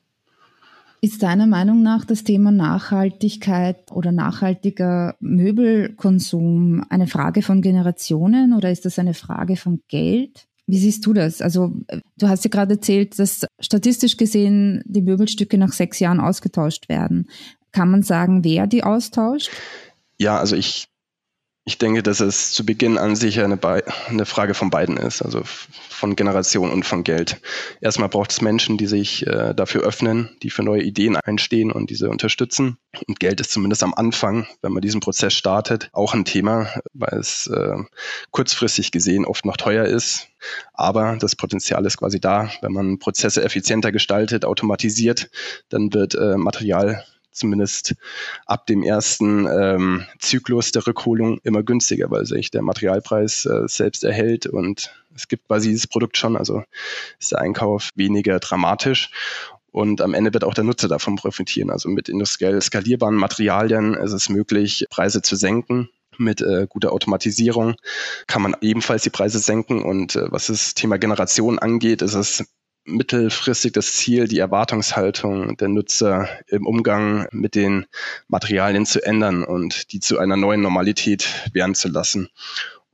Ist 1.01 1.23
deiner 1.23 1.47
Meinung 1.47 1.83
nach 1.83 2.05
das 2.05 2.25
Thema 2.25 2.51
Nachhaltigkeit 2.51 3.93
oder 3.93 4.11
nachhaltiger 4.11 5.15
Möbelkonsum 5.21 6.85
eine 6.89 7.07
Frage 7.07 7.43
von 7.43 7.63
Generationen 7.63 8.53
oder 8.53 8.71
ist 8.71 8.85
das 8.85 8.99
eine 8.99 9.15
Frage 9.15 9.57
von 9.57 9.81
Geld? 9.87 10.48
Wie 10.69 10.79
siehst 10.79 11.05
du 11.07 11.15
das? 11.15 11.41
Also 11.41 11.73
du 12.19 12.29
hast 12.29 12.45
ja 12.45 12.51
gerade 12.51 12.75
erzählt, 12.75 13.19
dass 13.19 13.47
statistisch 13.59 14.19
gesehen 14.19 14.83
die 14.85 15.01
Möbelstücke 15.01 15.57
nach 15.57 15.73
sechs 15.73 15.99
Jahren 15.99 16.21
ausgetauscht 16.21 16.91
werden. 16.91 17.31
Kann 17.73 17.91
man 17.91 18.03
sagen, 18.03 18.45
wer 18.45 18.67
die 18.67 18.85
austauscht? 18.85 19.51
Ja, 20.19 20.39
also 20.39 20.57
ich 20.57 20.88
ich 21.69 21.77
denke, 21.77 22.03
dass 22.03 22.21
es 22.21 22.53
zu 22.53 22.65
Beginn 22.65 22.97
an 22.97 23.15
sich 23.15 23.41
eine, 23.41 23.59
eine, 24.09 24.25
Frage 24.25 24.55
von 24.55 24.71
beiden 24.71 24.97
ist, 24.97 25.21
also 25.21 25.43
von 25.45 26.17
Generation 26.17 26.71
und 26.71 26.87
von 26.87 27.05
Geld. 27.05 27.43
Erstmal 27.83 28.09
braucht 28.09 28.31
es 28.31 28.41
Menschen, 28.41 28.79
die 28.79 28.87
sich 28.87 29.27
äh, 29.27 29.53
dafür 29.55 29.83
öffnen, 29.83 30.31
die 30.43 30.49
für 30.49 30.63
neue 30.63 30.83
Ideen 30.83 31.17
einstehen 31.17 31.71
und 31.71 31.91
diese 31.91 32.09
unterstützen. 32.09 32.79
Und 33.07 33.21
Geld 33.21 33.43
ist 33.43 33.53
zumindest 33.53 33.83
am 33.83 33.93
Anfang, 33.93 34.47
wenn 34.63 34.73
man 34.73 34.81
diesen 34.81 35.03
Prozess 35.03 35.35
startet, 35.35 35.91
auch 35.93 36.15
ein 36.15 36.25
Thema, 36.25 36.71
weil 36.95 37.19
es 37.19 37.49
äh, 37.49 37.77
kurzfristig 38.31 38.91
gesehen 38.91 39.27
oft 39.27 39.45
noch 39.45 39.59
teuer 39.59 39.85
ist. 39.85 40.29
Aber 40.73 41.19
das 41.21 41.37
Potenzial 41.37 41.85
ist 41.85 41.99
quasi 41.99 42.19
da. 42.19 42.51
Wenn 42.63 42.73
man 42.73 42.99
Prozesse 42.99 43.45
effizienter 43.45 43.93
gestaltet, 43.93 44.47
automatisiert, 44.47 45.29
dann 45.69 45.93
wird 45.93 46.15
äh, 46.15 46.39
Material 46.39 47.05
zumindest 47.31 47.95
ab 48.47 48.67
dem 48.67 48.83
ersten 48.83 49.47
ähm, 49.47 50.07
Zyklus 50.19 50.73
der 50.73 50.87
Rückholung 50.87 51.39
immer 51.43 51.63
günstiger, 51.63 52.11
weil 52.11 52.27
sich 52.27 52.51
der 52.51 52.63
Materialpreis 52.63 53.47
äh, 53.47 53.67
selbst 53.67 54.05
erhält 54.05 54.47
und 54.47 54.93
es 55.15 55.29
gibt 55.29 55.49
quasi 55.49 55.69
dieses 55.69 55.87
Produkt 55.87 56.17
schon, 56.17 56.37
also 56.37 56.63
ist 57.19 57.33
der 57.33 57.41
Einkauf 57.41 57.91
weniger 57.95 58.39
dramatisch. 58.39 59.11
Und 59.71 60.01
am 60.01 60.15
Ende 60.15 60.33
wird 60.33 60.45
auch 60.45 60.55
der 60.55 60.65
Nutzer 60.65 60.89
davon 60.89 61.17
profitieren. 61.17 61.71
Also 61.71 61.89
mit 61.89 62.09
industriell 62.09 62.61
skalierbaren 62.63 63.15
Materialien 63.15 63.95
ist 63.95 64.13
es 64.13 64.29
möglich, 64.29 64.87
Preise 64.91 65.21
zu 65.21 65.37
senken. 65.37 65.91
Mit 66.17 66.41
äh, 66.41 66.67
guter 66.69 66.93
Automatisierung 66.93 67.77
kann 68.27 68.43
man 68.43 68.57
ebenfalls 68.61 69.03
die 69.03 69.11
Preise 69.11 69.39
senken. 69.39 69.83
Und 69.83 70.17
äh, 70.17 70.33
was 70.33 70.47
das 70.47 70.75
Thema 70.75 70.99
Generation 70.99 71.59
angeht, 71.59 72.03
ist 72.03 72.15
es 72.15 72.45
mittelfristig 72.89 73.73
das 73.73 73.93
Ziel, 73.93 74.27
die 74.27 74.39
Erwartungshaltung 74.39 75.57
der 75.57 75.69
Nutzer 75.69 76.29
im 76.49 76.67
Umgang 76.67 77.29
mit 77.31 77.55
den 77.55 77.87
Materialien 78.27 78.87
zu 78.87 79.05
ändern 79.05 79.45
und 79.45 79.93
die 79.93 80.01
zu 80.01 80.19
einer 80.19 80.37
neuen 80.37 80.63
Normalität 80.63 81.29
werden 81.53 81.75
zu 81.75 81.89
lassen. 81.89 82.29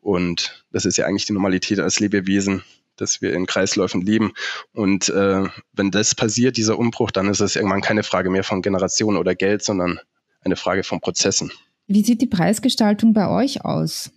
Und 0.00 0.64
das 0.70 0.84
ist 0.84 0.98
ja 0.98 1.06
eigentlich 1.06 1.26
die 1.26 1.32
Normalität 1.32 1.80
als 1.80 2.00
Lebewesen, 2.00 2.62
dass 2.96 3.22
wir 3.22 3.32
in 3.32 3.46
Kreisläufen 3.46 4.02
leben. 4.02 4.32
Und 4.72 5.08
äh, 5.08 5.44
wenn 5.72 5.90
das 5.90 6.14
passiert, 6.14 6.56
dieser 6.56 6.78
Umbruch, 6.78 7.10
dann 7.10 7.28
ist 7.28 7.40
es 7.40 7.56
irgendwann 7.56 7.80
keine 7.80 8.02
Frage 8.02 8.30
mehr 8.30 8.44
von 8.44 8.62
Generationen 8.62 9.16
oder 9.16 9.34
Geld, 9.34 9.64
sondern 9.64 10.00
eine 10.42 10.56
Frage 10.56 10.84
von 10.84 11.00
Prozessen. 11.00 11.50
Wie 11.86 12.04
sieht 12.04 12.20
die 12.20 12.26
Preisgestaltung 12.26 13.12
bei 13.12 13.28
euch 13.28 13.64
aus? 13.64 14.10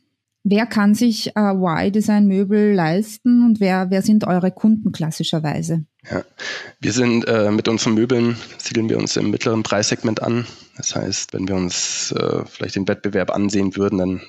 Wer 0.49 0.65
kann 0.65 0.95
sich 0.95 1.35
äh, 1.35 1.51
Y-Design-Möbel 1.51 2.73
leisten 2.73 3.45
und 3.45 3.59
wer, 3.59 3.89
wer 3.89 4.01
sind 4.01 4.25
eure 4.25 4.49
Kunden 4.49 4.93
klassischerweise? 4.93 5.83
Ja, 6.09 6.23
wir 6.79 6.93
sind 6.93 7.27
äh, 7.27 7.51
mit 7.51 7.67
unseren 7.67 7.95
Möbeln, 7.95 8.37
siedeln 8.57 8.87
wir 8.87 8.97
uns 8.97 9.17
im 9.17 9.29
mittleren 9.29 9.63
Preissegment 9.63 10.23
an. 10.23 10.47
Das 10.77 10.95
heißt, 10.95 11.33
wenn 11.33 11.49
wir 11.49 11.55
uns 11.55 12.13
äh, 12.13 12.45
vielleicht 12.45 12.77
den 12.77 12.87
Wettbewerb 12.87 13.29
ansehen 13.29 13.75
würden, 13.75 13.97
dann 13.97 14.21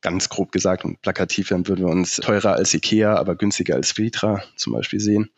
ganz 0.00 0.30
grob 0.30 0.52
gesagt 0.52 0.86
und 0.86 1.02
plakativ, 1.02 1.50
dann 1.50 1.68
würden 1.68 1.84
wir 1.84 1.92
uns 1.92 2.16
teurer 2.16 2.54
als 2.54 2.72
Ikea, 2.72 3.16
aber 3.16 3.36
günstiger 3.36 3.74
als 3.74 3.98
Vitra 3.98 4.42
zum 4.56 4.72
Beispiel 4.72 5.00
sehen. 5.00 5.28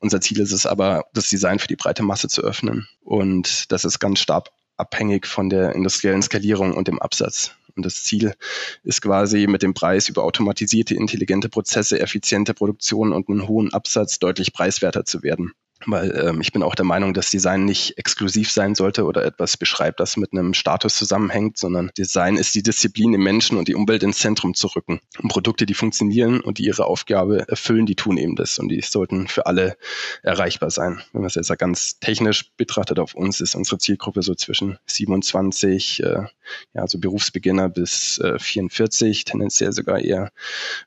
Unser 0.00 0.22
Ziel 0.22 0.40
ist 0.40 0.52
es 0.52 0.64
aber, 0.64 1.04
das 1.12 1.28
Design 1.28 1.58
für 1.58 1.68
die 1.68 1.76
breite 1.76 2.02
Masse 2.02 2.28
zu 2.28 2.40
öffnen. 2.40 2.88
Und 3.02 3.70
das 3.70 3.84
ist 3.84 3.98
ganz 3.98 4.20
stark 4.20 4.48
abhängig 4.78 5.26
von 5.26 5.50
der 5.50 5.74
industriellen 5.74 6.22
Skalierung 6.22 6.72
und 6.72 6.88
dem 6.88 7.02
Absatz. 7.02 7.54
Und 7.76 7.84
das 7.84 8.04
Ziel 8.04 8.34
ist 8.82 9.02
quasi 9.02 9.46
mit 9.46 9.62
dem 9.62 9.74
Preis 9.74 10.08
über 10.08 10.22
automatisierte, 10.22 10.94
intelligente 10.94 11.48
Prozesse, 11.48 12.00
effiziente 12.00 12.54
Produktion 12.54 13.12
und 13.12 13.28
einen 13.28 13.48
hohen 13.48 13.72
Absatz 13.72 14.18
deutlich 14.18 14.52
preiswerter 14.52 15.04
zu 15.04 15.22
werden 15.22 15.52
weil 15.86 16.10
ähm, 16.16 16.40
ich 16.40 16.52
bin 16.52 16.62
auch 16.62 16.74
der 16.74 16.84
Meinung, 16.84 17.14
dass 17.14 17.30
Design 17.30 17.64
nicht 17.64 17.98
exklusiv 17.98 18.50
sein 18.50 18.74
sollte 18.74 19.04
oder 19.04 19.24
etwas 19.24 19.56
beschreibt, 19.56 20.00
das 20.00 20.16
mit 20.16 20.32
einem 20.32 20.54
Status 20.54 20.96
zusammenhängt, 20.96 21.58
sondern 21.58 21.90
Design 21.96 22.36
ist 22.36 22.54
die 22.54 22.62
Disziplin 22.62 23.14
im 23.14 23.22
Menschen 23.22 23.58
und 23.58 23.68
die 23.68 23.74
Umwelt 23.74 24.02
ins 24.02 24.18
Zentrum 24.18 24.54
zu 24.54 24.68
rücken. 24.68 25.00
Und 25.22 25.28
Produkte, 25.28 25.66
die 25.66 25.74
funktionieren 25.74 26.40
und 26.40 26.58
die 26.58 26.64
ihre 26.64 26.86
Aufgabe 26.86 27.48
erfüllen, 27.48 27.86
die 27.86 27.96
tun 27.96 28.16
eben 28.16 28.36
das 28.36 28.58
und 28.58 28.68
die 28.68 28.80
sollten 28.82 29.28
für 29.28 29.46
alle 29.46 29.76
erreichbar 30.22 30.70
sein. 30.70 31.00
Wenn 31.12 31.22
man 31.22 31.28
es 31.28 31.34
jetzt 31.34 31.56
ganz 31.58 31.98
technisch 32.00 32.50
betrachtet, 32.56 32.98
auf 32.98 33.14
uns 33.14 33.40
ist 33.40 33.54
unsere 33.54 33.78
Zielgruppe 33.78 34.22
so 34.22 34.34
zwischen 34.34 34.78
27, 34.86 36.02
äh, 36.02 36.06
ja, 36.06 36.28
so 36.74 36.80
also 36.80 36.98
Berufsbeginner 36.98 37.68
bis 37.68 38.18
äh, 38.18 38.38
44, 38.38 39.24
tendenziell 39.24 39.72
sogar 39.72 40.00
eher 40.00 40.32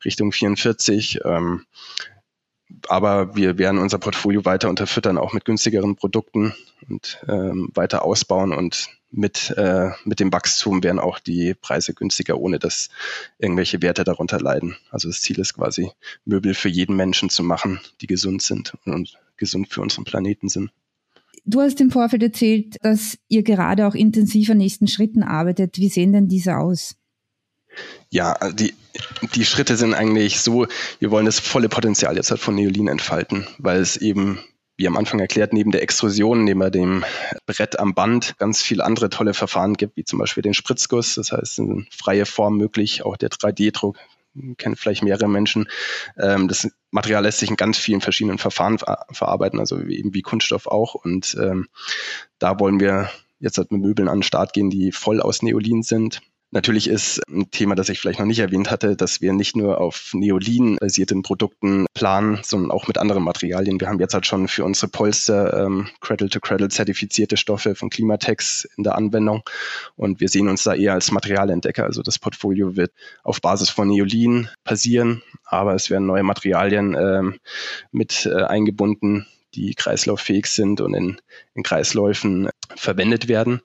Richtung 0.05 0.31
44. 0.31 1.19
Ähm, 1.25 1.65
aber 2.87 3.35
wir 3.35 3.57
werden 3.57 3.79
unser 3.79 3.97
Portfolio 3.97 4.45
weiter 4.45 4.69
unterfüttern, 4.69 5.17
auch 5.17 5.33
mit 5.33 5.45
günstigeren 5.45 5.95
Produkten 5.95 6.53
und 6.89 7.19
ähm, 7.27 7.69
weiter 7.73 8.03
ausbauen 8.03 8.53
und 8.53 8.89
mit, 9.09 9.53
äh, 9.57 9.91
mit 10.03 10.19
dem 10.19 10.33
Wachstum 10.33 10.83
werden 10.83 10.99
auch 10.99 11.19
die 11.19 11.53
Preise 11.53 11.93
günstiger, 11.93 12.37
ohne 12.39 12.59
dass 12.59 12.89
irgendwelche 13.37 13.81
Werte 13.81 14.03
darunter 14.03 14.39
leiden. 14.39 14.75
Also 14.91 15.07
das 15.07 15.21
Ziel 15.21 15.39
ist 15.39 15.53
quasi, 15.53 15.91
Möbel 16.25 16.53
für 16.53 16.69
jeden 16.69 16.95
Menschen 16.95 17.29
zu 17.29 17.43
machen, 17.43 17.79
die 18.01 18.07
gesund 18.07 18.41
sind 18.41 18.73
und 18.85 19.17
gesund 19.37 19.69
für 19.69 19.81
unseren 19.81 20.03
Planeten 20.03 20.49
sind. 20.49 20.71
Du 21.45 21.61
hast 21.61 21.79
im 21.79 21.91
Vorfeld 21.91 22.23
erzählt, 22.23 22.75
dass 22.81 23.17
ihr 23.29 23.43
gerade 23.43 23.87
auch 23.87 23.95
intensiv 23.95 24.49
an 24.49 24.57
nächsten 24.57 24.89
Schritten 24.89 25.23
arbeitet. 25.23 25.77
Wie 25.77 25.87
sehen 25.87 26.11
denn 26.11 26.27
diese 26.27 26.57
aus? 26.57 26.96
Ja, 28.09 28.37
die, 28.51 28.73
die 29.35 29.45
Schritte 29.45 29.75
sind 29.75 29.93
eigentlich 29.93 30.39
so, 30.39 30.67
wir 30.99 31.11
wollen 31.11 31.25
das 31.25 31.39
volle 31.39 31.69
Potenzial 31.69 32.15
jetzt 32.15 32.31
halt 32.31 32.39
von 32.39 32.55
Neolin 32.55 32.87
entfalten, 32.87 33.47
weil 33.57 33.79
es 33.79 33.97
eben 33.97 34.39
wie 34.77 34.87
am 34.87 34.95
Anfang 34.95 35.19
erklärt, 35.19 35.53
neben 35.53 35.71
der 35.71 35.81
Extrusion, 35.81 36.43
neben 36.43 36.71
dem 36.71 37.03
Brett 37.47 37.79
am 37.79 37.95
Band 37.95 38.37
ganz 38.37 38.61
viele 38.61 38.85
andere 38.85 39.09
tolle 39.09 39.33
Verfahren 39.33 39.73
gibt, 39.73 39.97
wie 39.97 40.03
zum 40.03 40.19
Beispiel 40.19 40.43
den 40.43 40.53
Spritzguss. 40.53 41.15
Das 41.15 41.31
heißt, 41.31 41.61
freie 41.89 42.27
Form 42.27 42.57
möglich, 42.57 43.03
auch 43.03 43.17
der 43.17 43.29
3D-Druck, 43.29 43.97
kennen 44.57 44.75
vielleicht 44.75 45.03
mehrere 45.03 45.27
Menschen. 45.27 45.67
Ähm, 46.17 46.47
das 46.47 46.69
Material 46.91 47.23
lässt 47.23 47.39
sich 47.39 47.49
in 47.49 47.55
ganz 47.55 47.77
vielen 47.77 48.01
verschiedenen 48.01 48.37
Verfahren 48.37 48.77
verarbeiten, 48.77 49.59
also 49.59 49.79
eben 49.79 50.13
wie 50.13 50.21
Kunststoff 50.21 50.67
auch. 50.67 50.93
Und 50.93 51.35
ähm, 51.41 51.67
da 52.37 52.59
wollen 52.59 52.79
wir 52.79 53.09
jetzt 53.39 53.57
halt 53.57 53.71
mit 53.71 53.81
Möbeln 53.81 54.07
an 54.07 54.19
den 54.19 54.23
Start 54.23 54.53
gehen, 54.53 54.69
die 54.69 54.91
voll 54.91 55.21
aus 55.21 55.41
Neolin 55.41 55.81
sind. 55.81 56.21
Natürlich 56.51 56.89
ist 56.89 57.21
ein 57.29 57.51
Thema, 57.51 57.75
das 57.75 57.89
ich 57.89 57.99
vielleicht 57.99 58.19
noch 58.19 58.25
nicht 58.25 58.39
erwähnt 58.39 58.71
hatte, 58.71 58.95
dass 58.95 59.19
wir 59.19 59.33
nicht 59.33 59.57
nur 59.57 59.81
auf 59.81 60.11
Neolin-basierten 60.13 61.21
Produkten 61.21 61.85
planen, 61.93 62.39
sondern 62.41 62.71
auch 62.71 62.87
mit 62.87 62.97
anderen 62.97 63.23
Materialien. 63.23 63.81
Wir 63.81 63.89
haben 63.89 63.99
jetzt 63.99 64.13
halt 64.13 64.25
schon 64.25 64.47
für 64.47 64.63
unsere 64.63 64.87
Polster 64.87 65.65
ähm, 65.65 65.89
Cradle-to-Cradle 65.99 66.69
zertifizierte 66.69 67.35
Stoffe 67.35 67.75
von 67.75 67.89
Klimatex 67.89 68.65
in 68.77 68.83
der 68.83 68.95
Anwendung 68.95 69.43
und 69.97 70.21
wir 70.21 70.29
sehen 70.29 70.47
uns 70.47 70.63
da 70.63 70.73
eher 70.73 70.93
als 70.93 71.11
Materialentdecker. 71.11 71.83
Also 71.83 72.01
das 72.01 72.17
Portfolio 72.17 72.77
wird 72.77 72.93
auf 73.23 73.41
Basis 73.41 73.69
von 73.69 73.89
Neolin 73.89 74.47
passieren, 74.63 75.23
aber 75.43 75.75
es 75.75 75.89
werden 75.89 76.07
neue 76.07 76.23
Materialien 76.23 76.95
ähm, 76.95 77.39
mit 77.91 78.25
äh, 78.25 78.43
eingebunden, 78.43 79.27
die 79.57 79.73
kreislauffähig 79.73 80.45
sind 80.45 80.81
und 80.81 80.93
in, 80.93 81.17
in 81.55 81.63
Kreisläufen 81.63 82.49
verwendet 82.75 83.27
werden. 83.27 83.61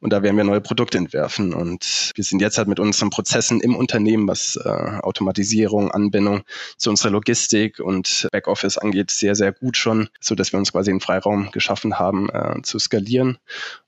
Und 0.00 0.12
da 0.12 0.22
werden 0.22 0.36
wir 0.36 0.44
neue 0.44 0.60
Produkte 0.60 0.98
entwerfen. 0.98 1.54
Und 1.54 2.12
wir 2.14 2.24
sind 2.24 2.40
jetzt 2.40 2.58
halt 2.58 2.66
mit 2.68 2.80
unseren 2.80 3.10
Prozessen 3.10 3.60
im 3.60 3.76
Unternehmen, 3.76 4.26
was 4.26 4.56
äh, 4.56 4.68
Automatisierung, 4.68 5.90
Anbindung 5.92 6.42
zu 6.76 6.90
unserer 6.90 7.10
Logistik 7.10 7.78
und 7.78 8.28
Backoffice 8.32 8.78
angeht, 8.78 9.10
sehr, 9.10 9.36
sehr 9.36 9.52
gut 9.52 9.76
schon, 9.76 10.08
so 10.20 10.34
dass 10.34 10.52
wir 10.52 10.58
uns 10.58 10.72
quasi 10.72 10.90
einen 10.90 11.00
Freiraum 11.00 11.50
geschaffen 11.52 11.98
haben, 11.98 12.28
äh, 12.30 12.62
zu 12.62 12.78
skalieren. 12.78 13.38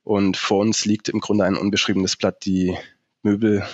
Und 0.04 0.36
vor 0.36 0.60
uns 0.60 0.84
liegt 0.84 1.08
im 1.08 1.20
Grunde 1.20 1.44
ein 1.44 1.56
unbeschriebenes 1.56 2.16
Blatt, 2.16 2.44
die 2.44 2.76
Möbel 3.22 3.66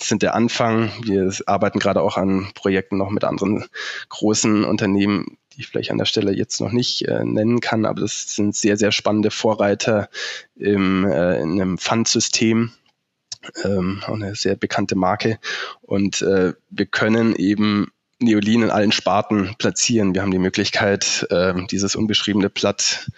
sind 0.00 0.22
der 0.22 0.34
Anfang. 0.34 0.92
Wir 1.02 1.32
arbeiten 1.46 1.78
gerade 1.78 2.02
auch 2.02 2.16
an 2.16 2.48
Projekten 2.54 2.98
noch 2.98 3.10
mit 3.10 3.24
anderen 3.24 3.64
großen 4.10 4.64
Unternehmen, 4.64 5.38
die 5.54 5.60
ich 5.60 5.68
vielleicht 5.68 5.90
an 5.90 5.98
der 5.98 6.04
Stelle 6.04 6.32
jetzt 6.32 6.60
noch 6.60 6.72
nicht 6.72 7.02
äh, 7.08 7.24
nennen 7.24 7.60
kann, 7.60 7.84
aber 7.86 8.00
das 8.00 8.34
sind 8.34 8.54
sehr, 8.54 8.76
sehr 8.76 8.92
spannende 8.92 9.30
Vorreiter 9.30 10.08
im, 10.56 11.04
äh, 11.04 11.40
in 11.40 11.52
einem 11.52 11.78
Pfandsystem. 11.78 12.72
Ähm, 13.64 14.02
auch 14.06 14.14
eine 14.14 14.36
sehr 14.36 14.54
bekannte 14.54 14.94
Marke. 14.94 15.38
Und 15.80 16.22
äh, 16.22 16.52
wir 16.70 16.86
können 16.86 17.34
eben 17.34 17.90
Neolin 18.20 18.62
in 18.62 18.70
allen 18.70 18.92
Sparten 18.92 19.56
platzieren. 19.58 20.14
Wir 20.14 20.22
haben 20.22 20.30
die 20.30 20.38
Möglichkeit, 20.38 21.26
äh, 21.30 21.54
dieses 21.70 21.96
unbeschriebene 21.96 22.50
Blatt 22.50 23.10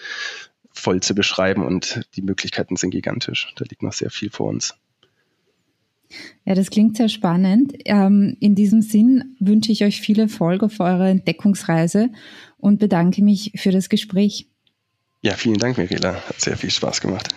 voll 0.72 1.00
zu 1.00 1.14
beschreiben 1.14 1.64
und 1.64 2.00
die 2.16 2.22
Möglichkeiten 2.22 2.76
sind 2.76 2.90
gigantisch. 2.90 3.52
Da 3.56 3.64
liegt 3.68 3.82
noch 3.82 3.92
sehr 3.92 4.10
viel 4.10 4.30
vor 4.30 4.48
uns. 4.48 4.74
Ja, 6.44 6.54
das 6.54 6.70
klingt 6.70 6.96
sehr 6.96 7.08
spannend. 7.08 7.74
Ähm, 7.84 8.36
in 8.40 8.54
diesem 8.54 8.82
Sinn 8.82 9.36
wünsche 9.40 9.72
ich 9.72 9.84
euch 9.84 10.00
viel 10.00 10.18
Erfolg 10.18 10.62
auf 10.62 10.80
eurer 10.80 11.08
Entdeckungsreise 11.08 12.10
und 12.58 12.78
bedanke 12.78 13.22
mich 13.22 13.52
für 13.56 13.70
das 13.70 13.88
Gespräch. 13.88 14.48
Ja, 15.22 15.34
vielen 15.34 15.58
Dank, 15.58 15.78
Mirela. 15.78 16.14
Hat 16.14 16.40
sehr 16.40 16.56
viel 16.56 16.70
Spaß 16.70 17.00
gemacht. 17.00 17.28